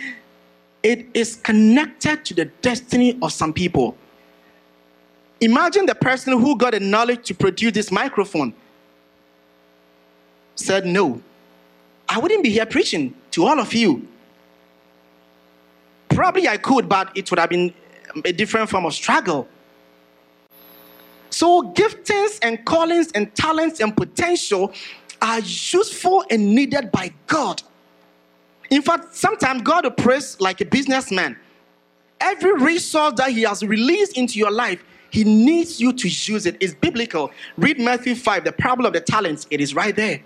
[0.83, 3.97] it is connected to the destiny of some people.
[5.41, 8.55] Imagine the person who got the knowledge to produce this microphone
[10.55, 11.21] said no.
[12.09, 14.07] I wouldn't be here preaching to all of you.
[16.09, 17.73] Probably I could, but it would have been
[18.25, 19.49] a different form of struggle.
[21.31, 24.73] So, giftings and callings and talents and potential
[25.23, 27.63] are useful and needed by God.
[28.71, 31.37] In fact, sometimes God operates like a businessman.
[32.21, 36.57] Every resource that He has released into your life, He needs you to use it.
[36.61, 37.31] It's biblical.
[37.57, 40.23] Read Matthew 5, the parable of the talents, it is right there.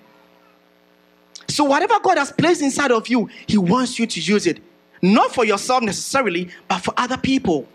[1.48, 4.60] So, whatever God has placed inside of you, He wants you to use it.
[5.02, 7.68] Not for yourself necessarily, but for other people.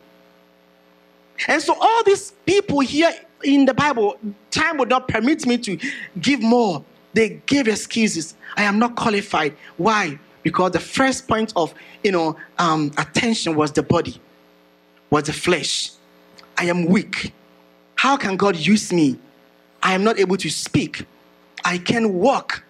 [1.47, 4.17] And so, all these people here in the Bible,
[4.51, 5.77] time would not permit me to
[6.19, 6.83] give more.
[7.13, 8.35] They gave excuses.
[8.55, 9.55] I am not qualified.
[9.77, 10.19] Why?
[10.43, 14.19] Because the first point of you know um, attention was the body,
[15.09, 15.91] was the flesh.
[16.57, 17.33] I am weak.
[17.95, 19.17] How can God use me?
[19.81, 21.05] I am not able to speak.
[21.65, 22.63] I can walk.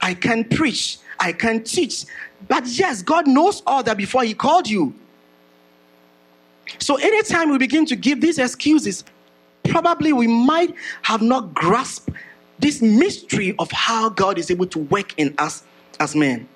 [0.00, 0.98] I can preach.
[1.18, 2.04] I can teach.
[2.48, 4.94] But yes, God knows all that before He called you.
[6.78, 9.04] So anytime we begin to give these excuses,
[9.64, 12.10] probably we might have not grasped
[12.58, 15.62] this mystery of how God is able to work in us
[16.00, 16.48] as men.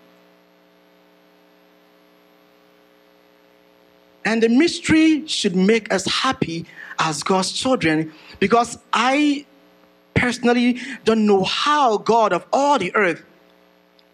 [4.24, 6.66] And the mystery should make us happy
[6.98, 9.46] as God's children because I
[10.14, 13.24] personally don't know how God of all the earth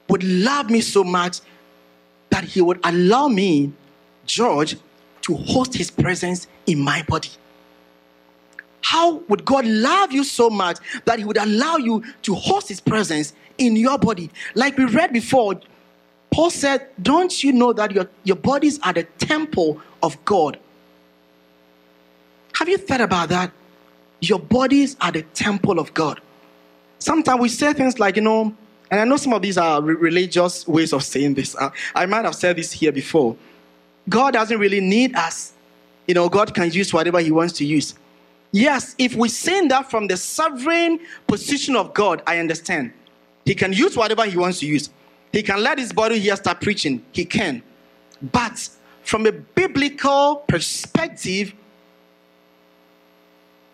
[0.09, 1.41] would love me so much
[2.31, 3.73] that he would allow me,
[4.25, 4.77] George,
[5.23, 7.31] to host his presence in my body.
[8.83, 12.81] How would God love you so much that he would allow you to host his
[12.81, 14.31] presence in your body?
[14.55, 15.61] Like we read before,
[16.31, 20.59] Paul said, Don't you know that your, your bodies are the temple of God?
[22.55, 23.53] Have you thought about that?
[24.21, 26.21] Your bodies are the temple of God.
[26.99, 28.55] Sometimes we say things like, you know,
[28.91, 31.55] and I know some of these are re- religious ways of saying this.
[31.57, 33.37] Uh, I might have said this here before.
[34.09, 35.53] God doesn't really need us.
[36.07, 37.95] You know, God can use whatever He wants to use.
[38.53, 42.93] Yes, if we say that from the sovereign position of God, I understand.
[43.45, 44.91] He can use whatever He wants to use.
[45.33, 47.05] He can let His body here start preaching.
[47.13, 47.63] He can.
[48.33, 48.69] But
[49.03, 51.55] from a biblical perspective,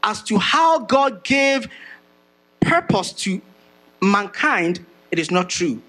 [0.02, 1.68] as to how God gave
[2.60, 3.40] purpose to
[4.00, 5.80] mankind, it is not true.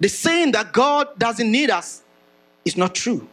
[0.00, 2.02] The saying that God doesn't need us
[2.64, 3.28] is not true.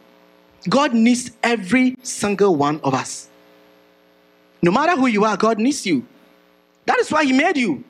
[0.68, 3.27] God needs every single one of us.
[4.62, 6.06] No matter who you are, God needs you.
[6.86, 7.84] That is why He made you.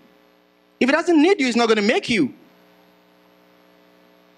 [0.80, 2.34] If He doesn't need you, He's not going to make you.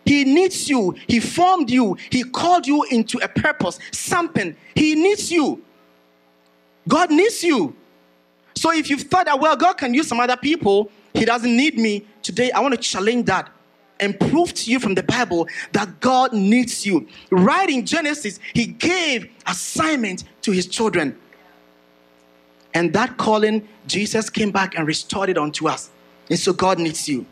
[0.04, 0.96] He needs you.
[1.06, 1.96] He formed you.
[2.10, 4.56] He called you into a purpose, something.
[4.74, 5.62] He needs you.
[6.88, 7.76] God needs you.
[8.54, 11.78] So if you've thought that, well, God can use some other people, He doesn't need
[11.78, 13.50] me, today I want to challenge that
[14.00, 17.06] and prove to you from the Bible that God needs you.
[17.30, 21.16] Right in Genesis, He gave assignment to His children.
[22.74, 25.90] And that calling, Jesus came back and restored it unto us.
[26.28, 27.26] And so God needs you.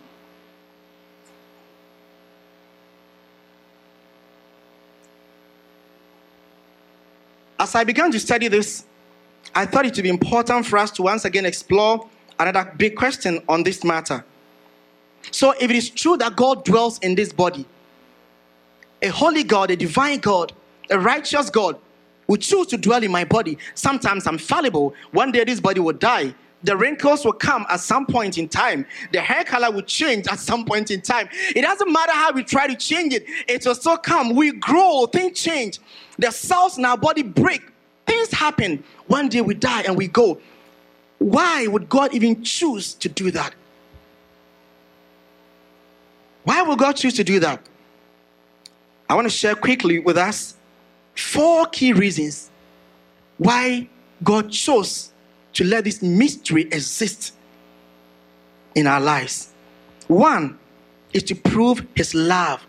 [7.59, 8.85] As I began to study this,
[9.55, 13.43] I thought it would be important for us to once again explore another big question
[13.49, 14.25] on this matter.
[15.31, 17.67] So, if it is true that God dwells in this body,
[19.03, 20.53] a holy God, a divine God,
[20.91, 21.77] a righteous God
[22.29, 23.59] will choose to dwell in my body.
[23.75, 24.95] Sometimes I'm fallible.
[25.11, 26.35] One day this body will die.
[26.63, 28.85] The wrinkles will come at some point in time.
[29.13, 31.29] The hair color will change at some point in time.
[31.55, 34.35] It doesn't matter how we try to change it, it will still come.
[34.35, 35.79] We grow, things change.
[36.19, 37.63] The cells in our body break.
[38.07, 38.83] Things happen.
[39.07, 40.41] One day we die and we go.
[41.19, 43.55] Why would God even choose to do that?
[46.45, 47.61] Why would God choose to do that?
[49.09, 50.58] I want to share quickly with us
[51.19, 52.51] four key reasons
[53.39, 53.89] why
[54.23, 55.13] God chose
[55.55, 57.35] to let this mystery exist
[58.75, 59.53] in our lives.
[60.07, 60.59] One
[61.13, 62.65] is to prove his love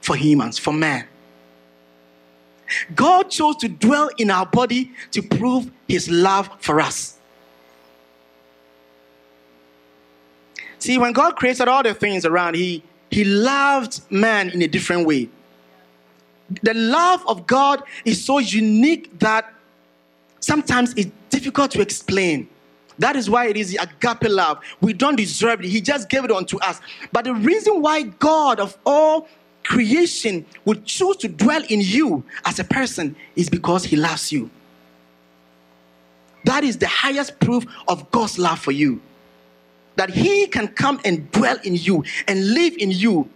[0.00, 1.06] for humans, for man.
[2.94, 7.18] God chose to dwell in our body to prove his love for us.
[10.78, 15.06] See, when God created all the things around, he, he loved man in a different
[15.06, 15.28] way.
[16.62, 19.52] The love of God is so unique that
[20.40, 22.48] sometimes it's difficult to explain.
[22.98, 24.60] That is why it is agape love.
[24.80, 25.68] We don't deserve it.
[25.68, 26.80] He just gave it unto us.
[27.10, 29.28] But the reason why God of all
[29.64, 34.50] creation would choose to dwell in you as a person is because he loves you.
[36.44, 39.00] That is the highest proof of God's love for you.
[39.96, 43.28] That he can come and dwell in you and live in you,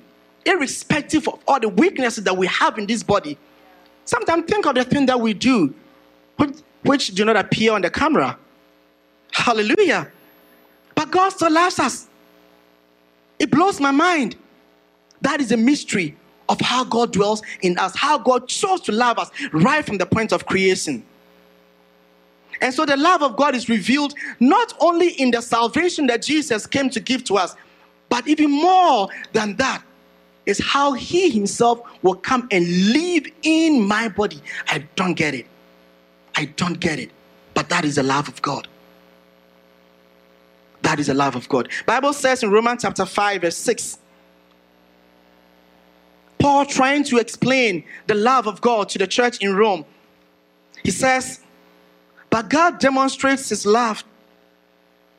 [0.46, 3.36] irrespective of all the weaknesses that we have in this body.
[4.04, 5.74] Sometimes think of the thing that we do,
[6.36, 8.38] which, which do not appear on the camera.
[9.32, 10.10] Hallelujah.
[10.94, 12.08] But God still loves us.
[13.38, 14.36] It blows my mind.
[15.20, 16.16] That is a mystery
[16.48, 20.06] of how God dwells in us, how God chose to love us right from the
[20.06, 21.04] point of creation.
[22.60, 26.66] And so the love of God is revealed not only in the salvation that Jesus
[26.66, 27.54] came to give to us,
[28.08, 29.82] but even more than that
[30.46, 34.40] is how He Himself will come and live in my body.
[34.68, 35.46] I don't get it.
[36.34, 37.10] I don't get it.
[37.54, 38.68] But that is the love of God.
[40.82, 41.68] That is the love of God.
[41.84, 43.98] Bible says in Romans chapter 5, verse 6
[46.38, 49.84] Paul trying to explain the love of God to the church in Rome.
[50.84, 51.40] He says,
[52.30, 54.04] But God demonstrates his love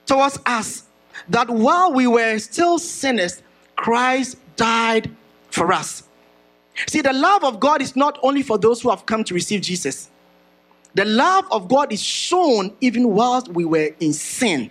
[0.06, 0.84] towards us
[1.28, 3.42] that while we were still sinners,
[3.76, 5.12] Christ died
[5.58, 6.04] for us.
[6.88, 9.62] See, the love of God is not only for those who have come to receive
[9.62, 10.10] Jesus.
[10.94, 14.70] The love of God is shown even whilst we were in sin.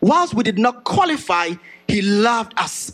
[0.00, 1.50] Whilst we did not qualify,
[1.88, 2.92] He loved us.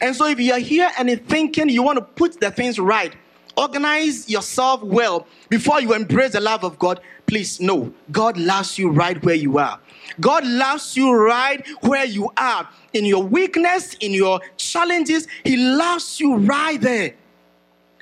[0.00, 2.78] And so, if you are here and you're thinking you want to put the things
[2.78, 3.14] right,
[3.56, 8.90] organize yourself well before you embrace the love of God, please know God loves you
[8.90, 9.80] right where you are.
[10.20, 12.68] God loves you right where you are.
[12.92, 17.14] In your weakness, in your challenges, He loves you right there.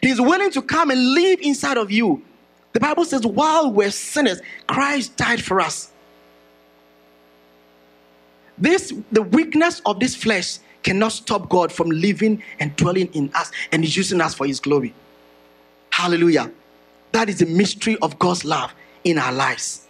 [0.00, 2.22] He's willing to come and live inside of you.
[2.72, 5.92] The Bible says, while we're sinners, Christ died for us.
[8.58, 13.50] This, the weakness of this flesh, cannot stop God from living and dwelling in us
[13.70, 14.94] and using us for His glory.
[15.90, 16.50] Hallelujah.
[17.12, 19.82] That is the mystery of God's love in our lives.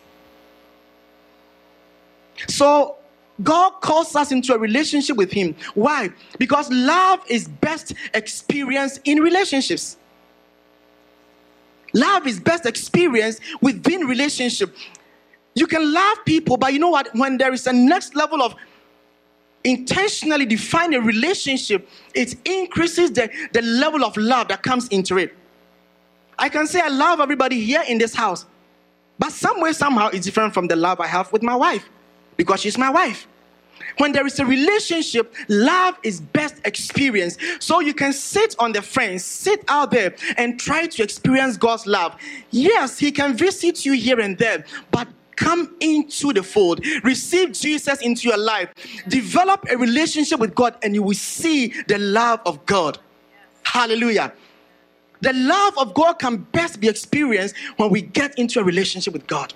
[2.48, 2.96] So,
[3.42, 5.56] God calls us into a relationship with Him.
[5.74, 6.10] Why?
[6.38, 9.96] Because love is best experienced in relationships.
[11.94, 14.74] Love is best experienced within relationship.
[15.54, 17.08] You can love people, but you know what?
[17.14, 18.54] When there is a next level of
[19.64, 25.34] intentionally define a relationship, it increases the, the level of love that comes into it.
[26.38, 28.46] I can say I love everybody here in this house,
[29.18, 31.88] but some way, somehow, it's different from the love I have with my wife
[32.36, 33.26] because she's my wife.
[33.98, 37.40] When there is a relationship, love is best experienced.
[37.60, 41.86] So you can sit on the fence, sit out there, and try to experience God's
[41.86, 42.16] love.
[42.50, 48.00] Yes, He can visit you here and there, but come into the fold, receive Jesus
[48.00, 48.72] into your life,
[49.08, 52.98] develop a relationship with God, and you will see the love of God.
[53.64, 54.32] Hallelujah.
[55.20, 59.26] The love of God can best be experienced when we get into a relationship with
[59.26, 59.54] God.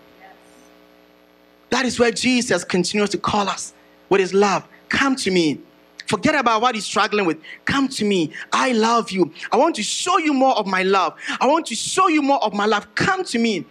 [1.70, 3.74] That is where Jesus continues to call us
[4.09, 4.66] with his love.
[4.88, 5.61] Come to me.
[6.07, 7.38] Forget about what he's struggling with.
[7.64, 8.33] Come to me.
[8.52, 9.33] I love you.
[9.50, 11.14] I want to show you more of my love.
[11.40, 12.95] I want to show you more of my love.
[12.95, 13.64] Come to me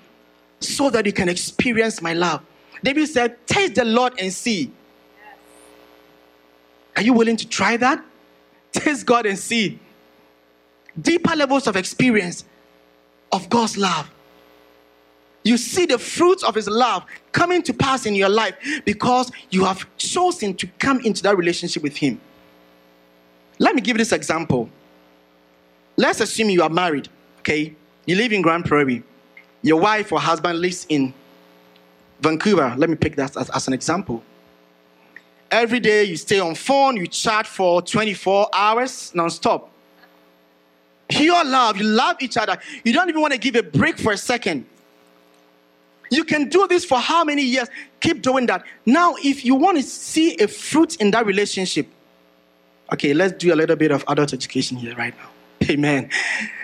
[0.59, 2.41] so that you can experience my love.
[2.84, 4.72] David said, Taste the Lord and see.
[6.95, 8.03] Are you willing to try that?
[8.72, 9.80] Taste God and see.
[10.99, 12.45] Deeper levels of experience
[13.32, 14.09] of God's love.
[15.45, 19.63] You see the fruits of His love coming to pass in your life because you
[19.63, 22.19] have chosen to come into that relationship with Him.
[23.59, 24.69] Let me give this example.
[25.95, 27.07] Let's assume you are married,
[27.39, 27.73] okay?
[28.05, 29.01] You live in Grand Prairie
[29.65, 31.11] your wife or husband lives in
[32.21, 34.21] Vancouver, let me pick that as, as an example.
[35.49, 39.71] Every day you stay on phone, you chat for 24 hours non-stop.
[41.07, 42.59] Pure love, you love each other.
[42.83, 44.67] You don't even want to give a break for a second.
[46.12, 47.68] You can do this for how many years?
[47.99, 48.64] Keep doing that.
[48.86, 51.88] Now, if you want to see a fruit in that relationship,
[52.93, 55.30] okay, let's do a little bit of adult education here right now.
[55.70, 56.10] Amen.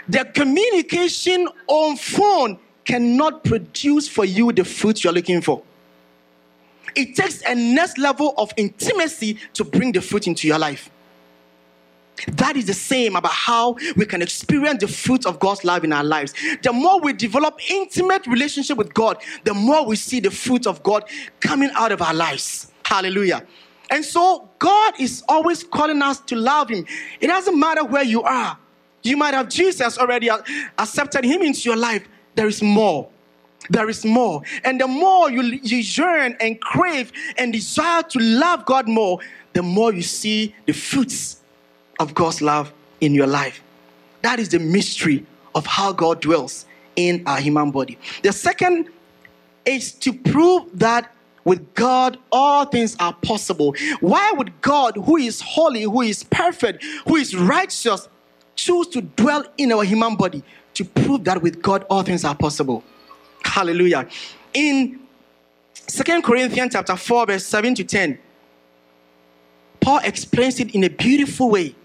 [0.07, 5.63] The communication on phone cannot produce for you the fruit you're looking for.
[6.95, 10.89] It takes a next level of intimacy to bring the fruit into your life.
[12.27, 15.93] That is the same about how we can experience the fruit of God's love in
[15.93, 16.33] our lives.
[16.61, 20.83] The more we develop intimate relationship with God, the more we see the fruit of
[20.83, 21.03] God
[21.39, 22.71] coming out of our lives.
[22.85, 23.45] Hallelujah.
[23.89, 26.85] And so God is always calling us to love him.
[27.19, 28.57] It doesn't matter where you are.
[29.03, 30.29] You might have Jesus already
[30.77, 32.07] accepted him into your life.
[32.35, 33.09] There is more.
[33.69, 34.41] There is more.
[34.63, 39.19] And the more you, you yearn and crave and desire to love God more,
[39.53, 41.40] the more you see the fruits
[42.01, 43.61] of God's love in your life.
[44.23, 45.25] That is the mystery
[45.55, 47.97] of how God dwells in our human body.
[48.23, 48.89] The second
[49.65, 53.75] is to prove that with God all things are possible.
[53.99, 58.07] Why would God, who is holy, who is perfect, who is righteous,
[58.55, 60.43] choose to dwell in our human body
[60.73, 62.83] to prove that with God all things are possible?
[63.43, 64.07] Hallelujah.
[64.53, 64.99] In
[65.73, 68.19] Second Corinthians chapter 4, verse 7 to 10,
[69.79, 71.75] Paul explains it in a beautiful way.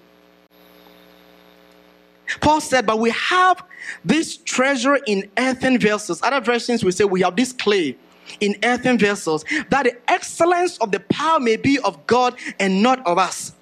[2.41, 3.63] Paul said, But we have
[4.05, 6.23] this treasure in earthen vessels.
[6.23, 7.97] Other versions will say, We have this clay
[8.41, 13.07] in earthen vessels, that the excellence of the power may be of God and not
[13.07, 13.53] of us.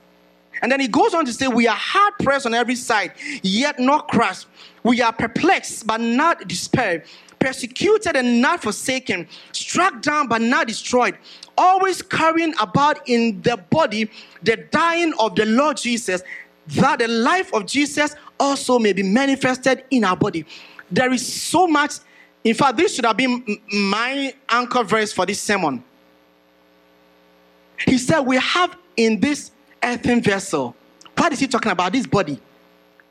[0.62, 3.12] And then he goes on to say, We are hard pressed on every side,
[3.42, 4.46] yet not crushed.
[4.82, 7.04] We are perplexed, but not despaired
[7.44, 11.14] persecuted and not forsaken, struck down but not destroyed,
[11.58, 14.10] always carrying about in the body
[14.42, 16.22] the dying of the Lord Jesus,
[16.68, 20.44] that the life of Jesus also may be manifested in our body.
[20.90, 21.94] There is so much.
[22.42, 25.82] In fact, this should have been my anchor verse for this sermon.
[27.86, 29.50] He said, We have in this
[29.82, 30.74] earthen vessel.
[31.16, 31.92] What is he talking about?
[31.92, 32.40] This body,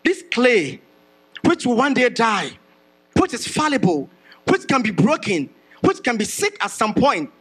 [0.04, 0.82] this clay,
[1.44, 2.52] which will one day die,
[3.18, 4.10] which is fallible,
[4.48, 5.50] which can be broken,
[5.82, 7.32] which can be sick at some point,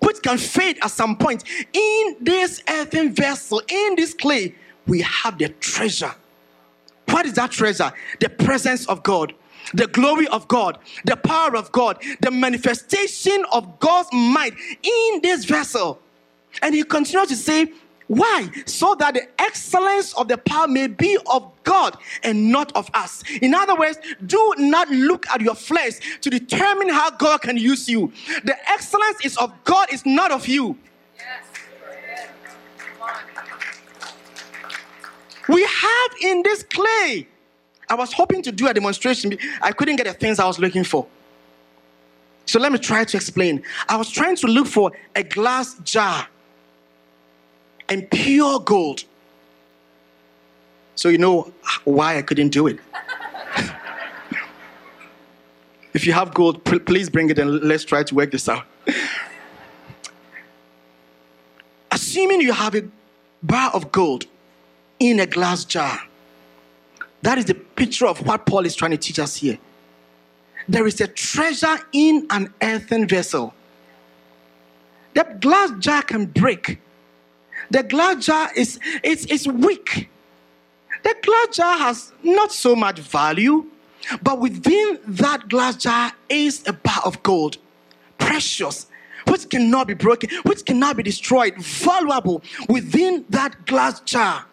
[0.00, 1.44] which can fade at some point.
[1.72, 4.54] In this earthen vessel, in this clay,
[4.86, 6.14] we have the treasure.
[7.16, 7.90] What is that treasure?
[8.20, 9.32] The presence of God,
[9.72, 14.52] the glory of God, the power of God, the manifestation of God's might
[14.82, 15.98] in this vessel.
[16.60, 17.72] And he continues to say,
[18.08, 18.50] why?
[18.66, 23.24] So that the excellence of the power may be of God and not of us.
[23.40, 27.88] In other words, do not look at your flesh to determine how God can use
[27.88, 28.12] you.
[28.44, 30.76] The excellence is of God, is not of you.
[35.48, 37.26] We have in this clay.
[37.88, 39.38] I was hoping to do a demonstration.
[39.62, 41.06] I couldn't get the things I was looking for.
[42.46, 43.62] So let me try to explain.
[43.88, 46.26] I was trying to look for a glass jar
[47.88, 49.04] and pure gold.
[50.94, 51.52] So you know
[51.84, 52.78] why I couldn't do it.
[55.94, 58.64] if you have gold, please bring it and let's try to work this out.
[61.90, 62.84] Assuming you have a
[63.42, 64.26] bar of gold
[64.98, 66.00] in a glass jar,
[67.22, 69.58] that is the picture of what Paul is trying to teach us here.
[70.68, 73.54] There is a treasure in an earthen vessel.
[75.14, 76.80] That glass jar can break
[77.70, 80.08] the glass jar is it's, it's weak.
[81.02, 83.66] The glass jar has not so much value,
[84.22, 87.58] but within that glass jar is a bar of gold,
[88.18, 88.86] precious,
[89.28, 94.46] which cannot be broken, which cannot be destroyed, valuable within that glass jar.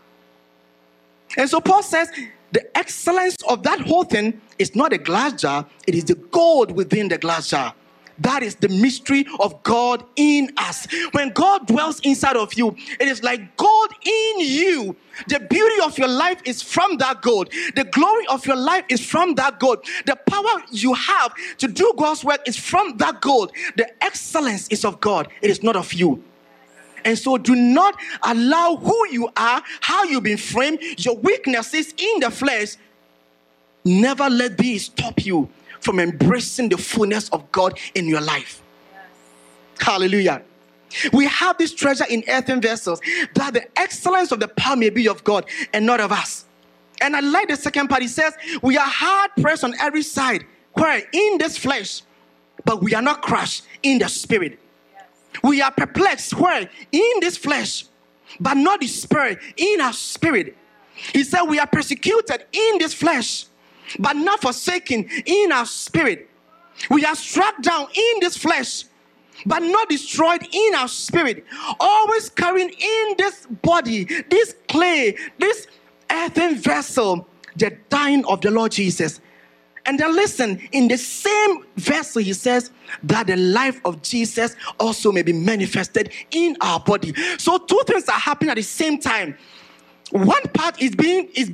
[1.37, 2.11] And so Paul says
[2.51, 6.71] the excellence of that whole thing is not a glass jar, it is the gold
[6.71, 7.73] within the glass jar.
[8.19, 10.87] That is the mystery of God in us.
[11.13, 14.95] When God dwells inside of you, it is like God in you.
[15.27, 17.51] The beauty of your life is from that gold.
[17.75, 19.85] The glory of your life is from that gold.
[20.05, 23.51] The power you have to do God's work is from that gold.
[23.77, 26.23] The excellence is of God, it is not of you.
[27.05, 32.19] And so do not allow who you are, how you've been framed, your weaknesses in
[32.19, 32.77] the flesh.
[33.85, 35.49] Never let these stop you
[35.79, 38.61] from embracing the fullness of God in your life.
[38.91, 39.85] Yes.
[39.85, 40.41] Hallelujah.
[41.11, 43.01] We have this treasure in earthen vessels
[43.35, 46.45] that the excellence of the power may be of God and not of us.
[47.01, 48.01] And I like the second part.
[48.01, 50.45] He says, We are hard pressed on every side.
[50.73, 52.01] Where in this flesh,
[52.65, 54.59] but we are not crushed in the spirit.
[55.43, 56.69] We are perplexed where?
[56.91, 57.85] In this flesh,
[58.39, 60.57] but not the spirit, in our spirit.
[60.95, 63.45] He said, We are persecuted in this flesh,
[63.99, 66.29] but not forsaken in our spirit.
[66.89, 68.85] We are struck down in this flesh,
[69.45, 71.45] but not destroyed in our spirit.
[71.79, 75.67] Always carrying in this body, this clay, this
[76.09, 79.19] earthen vessel, the dying of the Lord Jesus.
[79.85, 82.71] And then listen, in the same vessel, he says
[83.03, 87.13] that the life of Jesus also may be manifested in our body.
[87.37, 89.37] So two things are happening at the same time.
[90.11, 91.51] One part is being is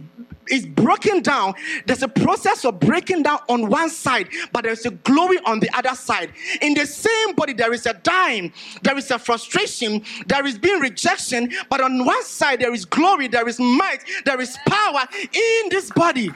[0.49, 1.53] is broken down.
[1.85, 5.69] There's a process of breaking down on one side, but there's a glory on the
[5.77, 6.33] other side.
[6.61, 8.51] In the same body, there is a dying,
[8.81, 13.27] there is a frustration, there is being rejection, but on one side, there is glory,
[13.27, 16.31] there is might, there is power in this body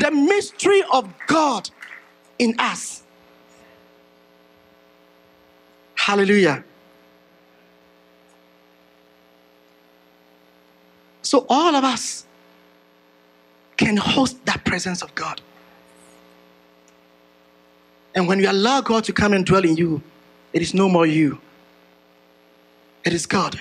[0.00, 1.70] the mystery of God
[2.38, 3.02] in us.
[5.94, 6.64] Hallelujah.
[11.22, 12.26] So, all of us
[13.76, 15.40] can host that presence of God.
[18.14, 20.02] And when you allow God to come and dwell in you,
[20.52, 21.40] it is no more you,
[23.04, 23.60] it is God.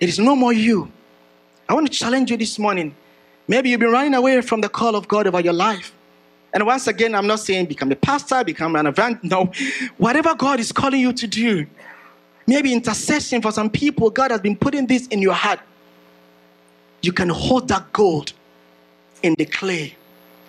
[0.00, 0.90] It is no more you.
[1.68, 2.92] I want to challenge you this morning
[3.52, 5.92] Maybe you've been running away from the call of God over your life.
[6.54, 9.22] And once again, I'm not saying become a pastor, become an event.
[9.22, 9.52] No,
[9.98, 11.66] whatever God is calling you to do,
[12.46, 15.60] maybe intercession for some people, God has been putting this in your heart.
[17.02, 18.32] You can hold that gold
[19.22, 19.96] in the clay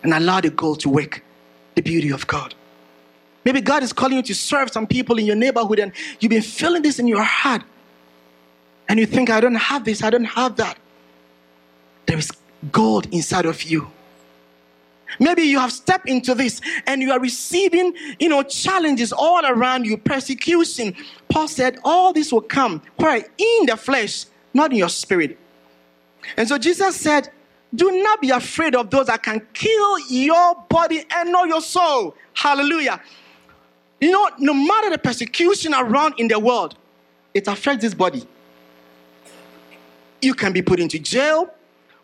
[0.01, 1.21] and allow the gold to work
[1.75, 2.55] the beauty of God.
[3.43, 5.91] Maybe God is calling you to serve some people in your neighborhood and
[6.21, 7.63] you've been feeling this in your heart.
[8.87, 10.77] And you think, I don't have this, I don't have that.
[12.05, 12.31] There is
[12.71, 13.91] God inside of you.
[15.19, 19.85] Maybe you have stepped into this and you are receiving, you know, challenges all around
[19.85, 20.95] you, persecution.
[21.29, 25.37] Paul said, all this will come where in the flesh, not in your spirit.
[26.37, 27.29] And so Jesus said,
[27.75, 32.15] do not be afraid of those that can kill your body and not your soul.
[32.33, 33.01] Hallelujah.
[33.99, 36.75] You know, no matter the persecution around in the world,
[37.33, 38.23] it affects this body.
[40.21, 41.53] You can be put into jail,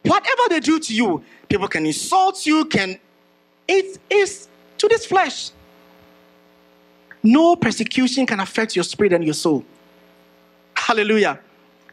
[0.04, 3.00] Whatever they do to you, people can insult you, can
[3.68, 4.48] it is
[4.78, 5.52] to this flesh.
[7.22, 9.64] No persecution can affect your spirit and your soul.
[10.74, 11.40] Hallelujah.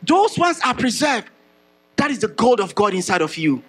[0.02, 1.28] Those ones are preserved.
[1.96, 3.62] That is the gold of God inside of you.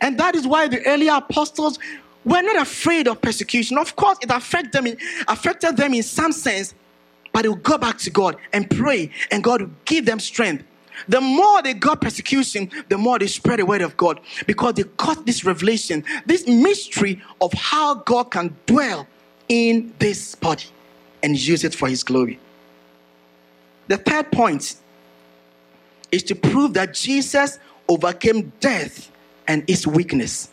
[0.00, 1.78] And that is why the earlier apostles
[2.24, 3.78] were not afraid of persecution.
[3.78, 4.96] Of course, it affected them in,
[5.28, 6.74] affected them in some sense,
[7.32, 10.64] but they would go back to God and pray, and God would give them strength.
[11.08, 14.84] The more they got persecution, the more they spread the word of God because they
[14.96, 19.06] got this revelation, this mystery of how God can dwell
[19.48, 20.64] in this body
[21.22, 22.38] and use it for his glory.
[23.88, 24.76] The third point
[26.10, 29.10] is to prove that Jesus overcame death
[29.48, 30.50] and its weakness.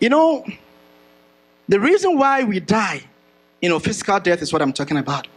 [0.00, 0.44] You know,
[1.68, 3.02] the reason why we die,
[3.60, 5.28] you know, physical death is what I'm talking about.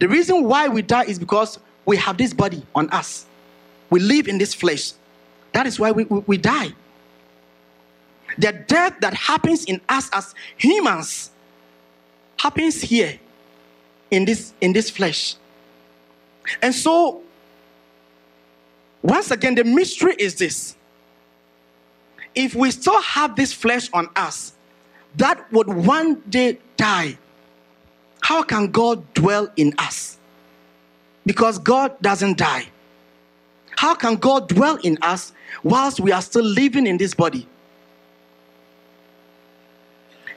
[0.00, 1.58] The reason why we die is because
[1.88, 3.24] we have this body on us.
[3.88, 4.92] We live in this flesh.
[5.52, 6.68] That is why we, we, we die.
[8.36, 11.30] The death that happens in us as humans
[12.36, 13.18] happens here
[14.10, 15.36] in this in this flesh.
[16.60, 17.22] And so
[19.00, 20.76] once again the mystery is this.
[22.34, 24.52] If we still have this flesh on us
[25.16, 27.16] that would one day die,
[28.20, 30.17] how can God dwell in us?
[31.28, 32.64] Because God doesn't die.
[33.76, 37.46] How can God dwell in us whilst we are still living in this body?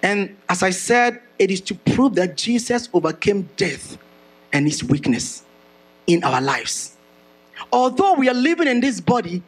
[0.03, 3.97] And as I said, it is to prove that Jesus overcame death
[4.51, 5.45] and his weakness
[6.07, 6.97] in our lives.
[7.71, 9.41] Although we are living in this body,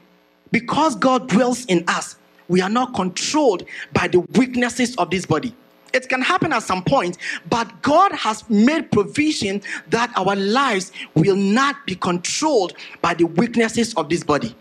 [0.49, 2.15] because God dwells in us,
[2.47, 5.53] we are not controlled by the weaknesses of this body.
[5.93, 7.17] It can happen at some point,
[7.49, 13.93] but God has made provision that our lives will not be controlled by the weaknesses
[13.93, 14.55] of this body.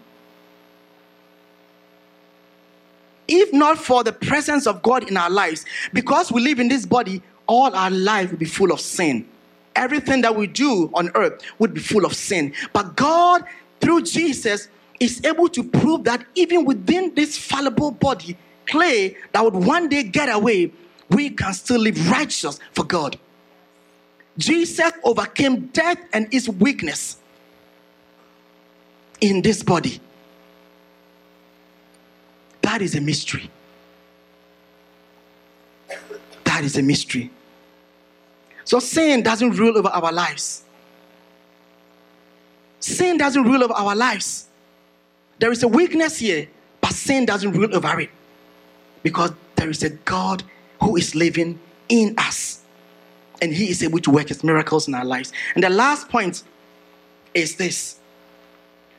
[3.27, 5.65] If not for the presence of God in our lives,
[5.95, 9.27] because we live in this body, all our life will be full of sin.
[9.75, 12.53] Everything that we do on earth would be full of sin.
[12.75, 13.45] But God,
[13.81, 14.69] through Jesus,
[15.01, 20.03] is able to prove that even within this fallible body, clay that would one day
[20.03, 20.73] get away,
[21.15, 23.19] we can still live righteous for God.
[24.39, 27.19] Jesus overcame death and its weakness
[29.21, 30.01] in this body.
[32.63, 33.51] That is a mystery.
[36.45, 37.31] That is a mystery.
[38.65, 40.63] So sin doesn't rule over our lives.
[42.81, 44.49] Sin doesn't rule over our lives.
[45.39, 46.49] There is a weakness here,
[46.81, 48.11] but sin doesn't rule over it
[49.03, 50.43] because there is a God
[50.83, 51.59] who is living
[51.89, 52.63] in us
[53.41, 55.33] and He is able to work His miracles in our lives.
[55.55, 56.43] And the last point
[57.35, 57.99] is this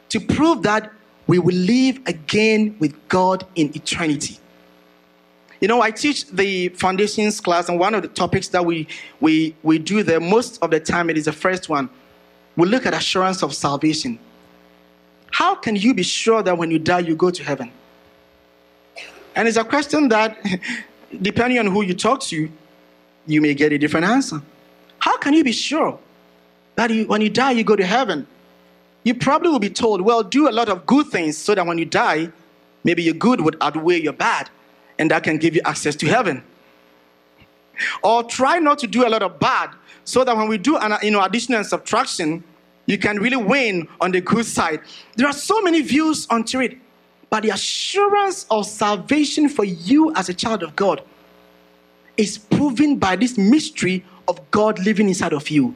[0.09, 0.91] to prove that
[1.27, 4.37] we will live again with God in eternity.
[5.61, 8.85] You know, I teach the foundations class, and one of the topics that we,
[9.21, 11.89] we, we do there most of the time, it is the first one.
[12.57, 14.19] We look at assurance of salvation.
[15.31, 17.71] How can you be sure that when you die, you go to heaven?
[19.35, 20.37] And it's a question that,
[21.21, 22.49] depending on who you talk to,
[23.25, 24.41] you may get a different answer.
[24.99, 25.99] How can you be sure
[26.75, 28.27] that you, when you die, you go to heaven?
[29.03, 31.77] You probably will be told, well, do a lot of good things so that when
[31.77, 32.31] you die,
[32.83, 34.49] maybe your good would outweigh your bad,
[34.97, 36.43] and that can give you access to heaven.
[38.01, 39.71] Or try not to do a lot of bad
[40.05, 42.43] so that when we do an you know, addition and subtraction,
[42.85, 44.81] you can really win on the good side.
[45.15, 46.77] There are so many views onto it,
[47.33, 51.01] but the assurance of salvation for you as a child of God
[52.15, 55.73] is proven by this mystery of God living inside of you.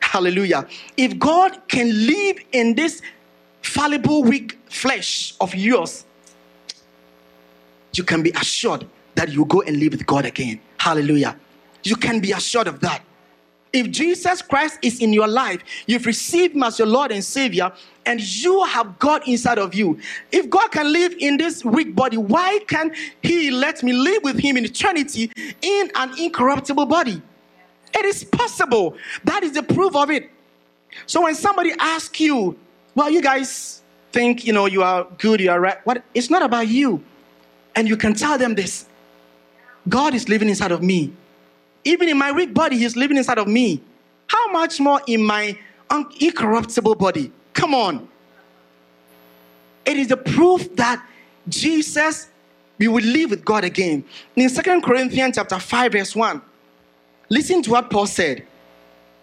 [0.00, 0.66] Hallelujah.
[0.96, 3.00] If God can live in this
[3.62, 6.04] fallible, weak flesh of yours,
[7.92, 10.60] you can be assured that you go and live with God again.
[10.78, 11.38] Hallelujah.
[11.84, 13.04] You can be assured of that.
[13.72, 17.70] If Jesus Christ is in your life, you've received him as your Lord and Savior,
[18.06, 19.98] and you have God inside of you.
[20.32, 24.38] If God can live in this weak body, why can He let me live with
[24.38, 25.30] Him in eternity
[25.60, 27.20] in an incorruptible body?
[27.92, 28.96] It is possible.
[29.24, 30.30] That is the proof of it.
[31.06, 32.56] So when somebody asks you,
[32.94, 33.82] well, you guys
[34.12, 35.84] think you know you are good, you are right.
[35.84, 37.02] What it's not about you.
[37.74, 38.86] And you can tell them this.
[39.88, 41.12] God is living inside of me.
[41.84, 43.82] Even in my weak body, He's living inside of me.
[44.28, 45.58] How much more in my
[46.20, 47.32] incorruptible body?
[47.66, 48.08] Come on.
[49.84, 51.04] It is the proof that
[51.48, 52.28] Jesus,
[52.78, 54.04] we will live with God again.
[54.36, 56.40] In Second Corinthians chapter 5, verse 1,
[57.28, 58.46] listen to what Paul said.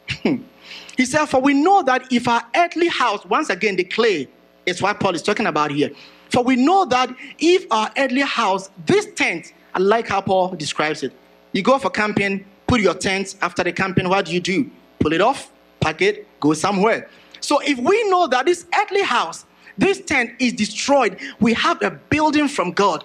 [0.23, 4.27] he said, For we know that if our earthly house, once again, the clay,
[4.65, 5.91] is what Paul is talking about here.
[6.29, 11.01] For we know that if our earthly house, this tent, I like how Paul describes
[11.01, 11.13] it.
[11.53, 14.69] You go for camping, put your tent after the camping, what do you do?
[14.99, 17.09] Pull it off, pack it, go somewhere.
[17.43, 19.45] So if we know that this earthly house,
[19.77, 23.03] this tent is destroyed, we have a building from God.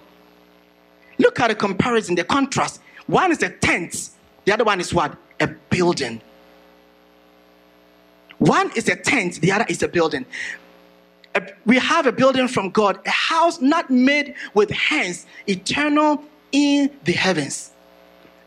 [1.19, 2.81] Look at the comparison, the contrast.
[3.09, 4.11] One is a tent,
[4.45, 5.17] the other one is what?
[5.41, 6.21] A building.
[8.39, 10.25] One is a tent, the other is a building.
[11.67, 16.23] We have a building from God, a house not made with hands, eternal
[16.53, 17.73] in the heavens.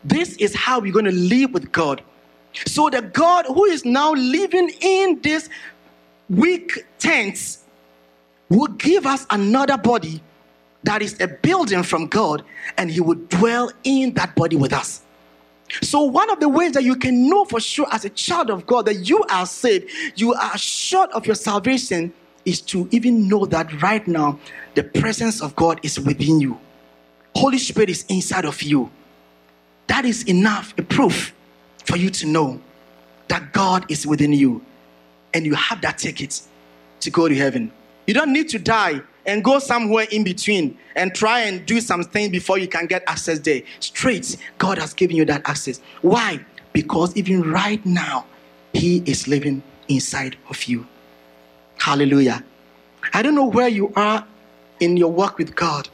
[0.04, 2.02] This is how we're going to live with God.
[2.66, 5.48] So the God who is now living in this
[6.32, 7.58] weak tent
[8.48, 10.22] will give us another body
[10.84, 12.42] that is a building from God,
[12.76, 15.02] and He will dwell in that body with us.
[15.82, 18.66] So, one of the ways that you can know for sure as a child of
[18.66, 22.12] God that you are saved, you are assured of your salvation,
[22.44, 24.38] is to even know that right now
[24.74, 26.58] the presence of God is within you.
[27.36, 28.90] Holy Spirit is inside of you.
[29.86, 31.32] That is enough, a proof
[31.84, 32.60] for you to know
[33.28, 34.64] that God is within you
[35.34, 36.42] and you have that ticket
[37.00, 37.72] to go to heaven.
[38.06, 42.30] You don't need to die and go somewhere in between and try and do something
[42.30, 43.62] before you can get access there.
[43.80, 45.80] Straight, God has given you that access.
[46.00, 46.40] Why?
[46.72, 48.26] Because even right now,
[48.72, 50.86] He is living inside of you.
[51.78, 52.42] Hallelujah.
[53.12, 54.26] I don't know where you are
[54.80, 55.88] in your work with God.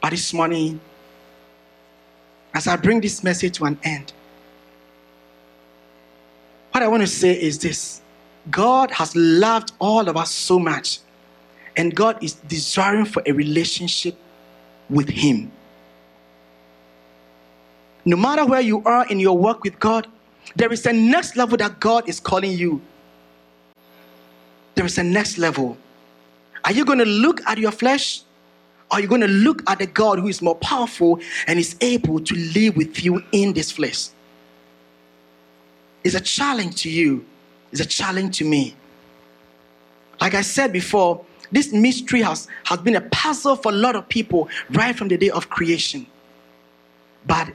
[0.00, 0.80] But this morning,
[2.52, 4.12] as I bring this message to an end,
[6.74, 8.02] what I want to say is this
[8.50, 10.98] God has loved all of us so much,
[11.76, 14.16] and God is desiring for a relationship
[14.90, 15.52] with Him.
[18.04, 20.08] No matter where you are in your work with God,
[20.56, 22.82] there is a next level that God is calling you.
[24.74, 25.76] There is a next level.
[26.64, 28.22] Are you going to look at your flesh?
[28.90, 31.76] Or Are you going to look at the God who is more powerful and is
[31.80, 34.08] able to live with you in this flesh?
[36.04, 37.24] It's a challenge to you,
[37.72, 38.76] it's a challenge to me.
[40.20, 44.08] Like I said before, this mystery has, has been a puzzle for a lot of
[44.08, 46.06] people right from the day of creation.
[47.26, 47.48] But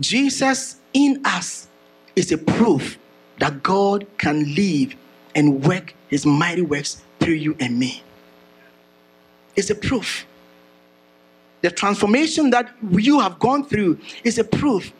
[0.00, 1.68] Jesus in us
[2.16, 2.98] is a proof
[3.38, 4.94] that God can live
[5.34, 8.02] and work his mighty works through you and me.
[9.56, 10.26] It's a proof.
[11.62, 14.92] the transformation that you have gone through is a proof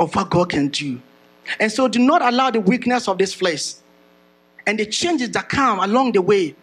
[0.00, 1.00] of what God can do.
[1.60, 3.74] And so do not allow the weakness of this flesh
[4.66, 6.54] and the changes that come along the way.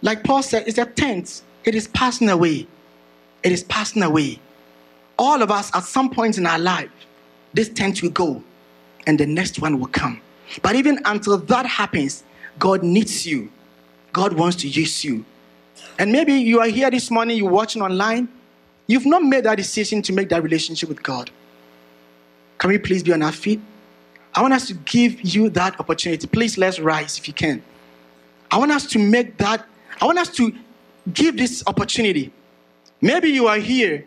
[0.00, 2.66] Like Paul said, it's a tent, it is passing away.
[3.42, 4.38] It is passing away.
[5.18, 6.90] All of us, at some point in our life,
[7.52, 8.42] this tent will go
[9.06, 10.20] and the next one will come.
[10.62, 12.24] But even until that happens,
[12.58, 13.50] God needs you.
[14.12, 15.24] God wants to use you.
[15.98, 18.28] And maybe you are here this morning, you're watching online,
[18.86, 21.30] you've not made that decision to make that relationship with God.
[22.58, 23.60] Can we please be on our feet?
[24.34, 26.26] I want us to give you that opportunity.
[26.26, 27.62] Please let's rise if you can.
[28.50, 29.66] I want us to make that,
[30.00, 30.54] I want us to
[31.12, 32.32] give this opportunity.
[33.00, 34.06] Maybe you are here,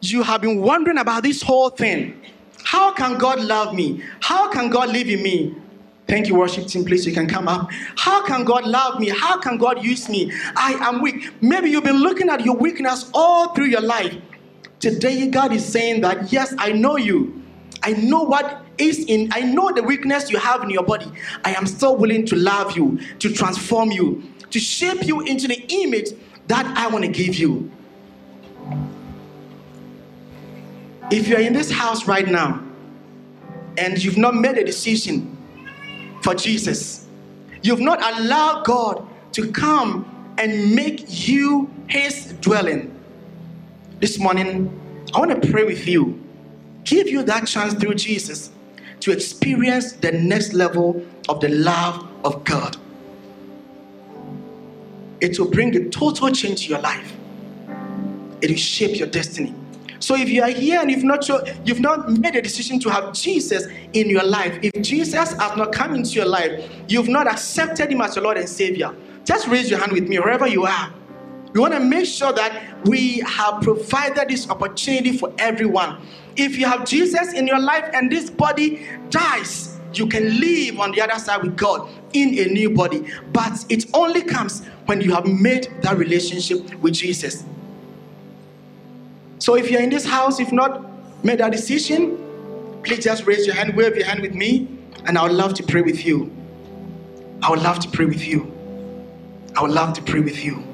[0.00, 2.20] you have been wondering about this whole thing.
[2.62, 4.02] How can God love me?
[4.20, 5.54] How can God live in me?
[6.06, 6.84] Thank you, worship team.
[6.84, 7.70] Please, you can come up.
[7.96, 9.08] How can God love me?
[9.08, 10.30] How can God use me?
[10.54, 11.32] I am weak.
[11.40, 14.14] Maybe you've been looking at your weakness all through your life.
[14.80, 17.42] Today, God is saying that, yes, I know you.
[17.82, 21.10] I know what is in, I know the weakness you have in your body.
[21.44, 25.64] I am still willing to love you, to transform you, to shape you into the
[25.68, 26.10] image
[26.48, 27.70] that I want to give you.
[31.10, 32.62] If you're in this house right now
[33.78, 35.36] and you've not made a decision
[36.22, 37.06] for Jesus,
[37.62, 42.90] you've not allowed God to come and make you his dwelling.
[44.00, 44.80] This morning,
[45.14, 46.20] I want to pray with you,
[46.84, 48.50] give you that chance through Jesus
[49.04, 52.74] to experience the next level of the love of God.
[55.20, 57.12] It will bring a total change to your life.
[58.40, 59.54] It will shape your destiny.
[59.98, 61.28] So if you are here and you've not
[61.66, 65.72] you've not made a decision to have Jesus in your life, if Jesus has not
[65.72, 68.94] come into your life, you've not accepted him as your Lord and Savior,
[69.26, 70.90] just raise your hand with me wherever you are.
[71.54, 76.04] We want to make sure that we have provided this opportunity for everyone.
[76.34, 80.90] If you have Jesus in your life and this body dies, you can live on
[80.90, 83.06] the other side with God in a new body.
[83.32, 87.44] But it only comes when you have made that relationship with Jesus.
[89.38, 90.84] So if you're in this house, if not
[91.24, 92.18] made that decision,
[92.82, 94.66] please just raise your hand, wave your hand with me,
[95.06, 96.34] and I would love to pray with you.
[97.44, 98.52] I would love to pray with you.
[99.56, 100.64] I would love to pray with you.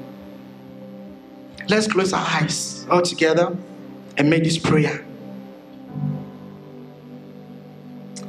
[1.67, 3.55] Let's close our eyes all together
[4.17, 5.05] and make this prayer.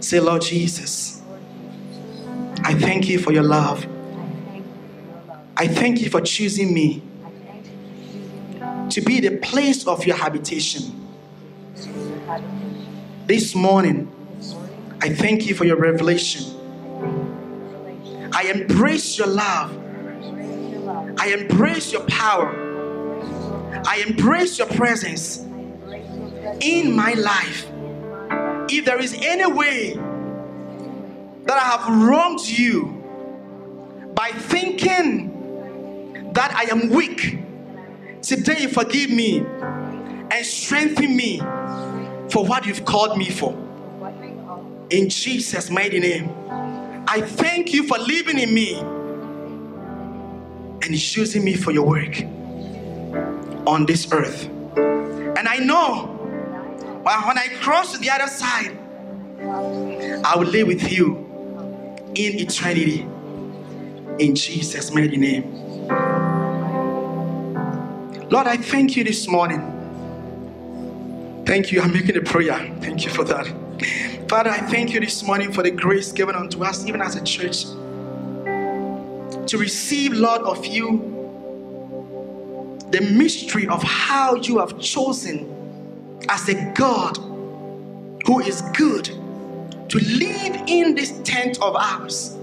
[0.01, 1.22] Say, Lord Jesus,
[2.64, 3.87] I thank you for your love.
[5.57, 7.03] I thank you for choosing me
[8.91, 11.09] to be the place of your habitation.
[13.26, 14.11] This morning,
[15.01, 16.45] I thank you for your revelation.
[18.33, 19.76] I embrace your love.
[21.18, 22.71] I embrace your power.
[23.87, 25.39] I embrace your presence
[26.61, 27.66] in my life.
[28.70, 29.95] If there is any way
[31.45, 33.03] that I have wronged you
[34.14, 35.30] by thinking
[36.33, 37.43] that I am weak,
[38.22, 41.41] Today, forgive me and strengthen me
[42.30, 43.53] for what you've called me for.
[44.91, 46.30] In Jesus' mighty name,
[47.09, 48.78] I thank you for living in me
[50.85, 52.22] and choosing me for your work
[53.66, 54.48] on this earth.
[54.76, 56.06] And I know
[57.02, 58.78] when I cross to the other side,
[60.24, 61.16] I will live with you
[62.14, 63.06] in eternity.
[64.18, 65.88] In Jesus' mighty name.
[68.28, 69.60] Lord, I thank you this morning.
[71.44, 71.80] Thank you.
[71.80, 72.58] I'm making a prayer.
[72.80, 73.46] Thank you for that.
[74.28, 77.22] Father, I thank you this morning for the grace given unto us, even as a
[77.22, 77.64] church,
[79.46, 81.21] to receive, Lord, of you
[82.93, 85.49] the mystery of how you have chosen
[86.28, 87.16] as a God
[88.26, 89.07] who is good
[89.88, 92.36] to live in this tent of ours,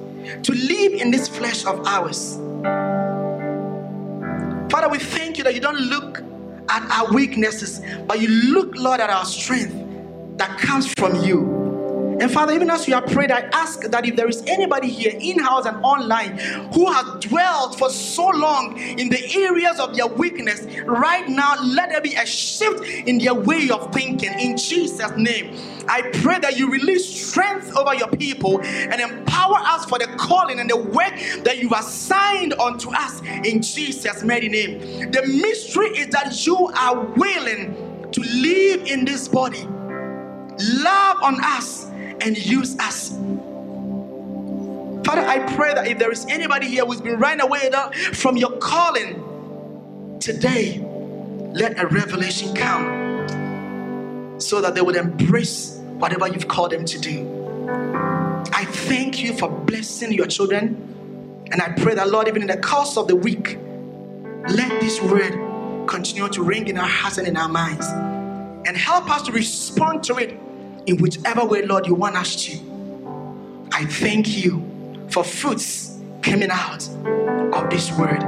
[0.44, 2.38] to live in this flesh of ours
[4.70, 6.24] Father, we thank you that you don't look
[6.70, 9.74] at our weaknesses, but you look, Lord, at our strength
[10.38, 11.59] that comes from you.
[12.20, 15.14] And Father, even as we are prayed, I ask that if there is anybody here
[15.20, 16.38] in house and online
[16.74, 21.90] who has dwelt for so long in the areas of their weakness, right now, let
[21.90, 25.56] there be a shift in their way of thinking in Jesus' name.
[25.88, 30.60] I pray that you release strength over your people and empower us for the calling
[30.60, 31.14] and the work
[31.44, 35.12] that you assigned unto us in Jesus' mighty name.
[35.12, 39.64] The mystery is that you are willing to live in this body,
[40.58, 41.89] love on us
[42.22, 43.10] and use us.
[45.06, 47.72] Father, I pray that if there is anybody here who's been running away
[48.14, 50.86] from your calling today,
[51.54, 53.10] let a revelation come
[54.40, 57.40] so that they would embrace whatever you've called them to do.
[58.54, 61.46] I thank you for blessing your children.
[61.52, 63.58] And I pray that, Lord, even in the course of the week,
[64.50, 67.88] let this word continue to ring in our hearts and in our minds.
[68.68, 70.40] And help us to respond to it
[70.90, 72.58] in whichever way, Lord, you want us to.
[73.72, 74.66] I thank you
[75.12, 76.88] for fruits coming out
[77.54, 78.24] of this word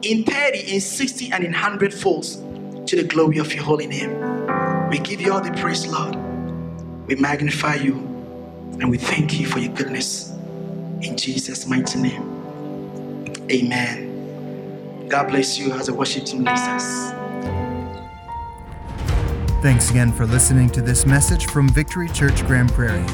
[0.00, 4.88] in 30, in 60, and in 100 folds to the glory of your holy name.
[4.88, 6.16] We give you all the praise, Lord.
[7.06, 7.94] We magnify you
[8.80, 10.30] and we thank you for your goodness.
[11.02, 13.36] In Jesus' mighty name.
[13.50, 15.06] Amen.
[15.08, 17.17] God bless you as the worship team leads us.
[19.60, 23.04] Thanks again for listening to this message from Victory Church Grand Prairie.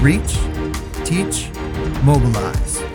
[0.03, 0.37] Reach,
[1.07, 1.49] teach,
[2.03, 2.94] mobilize.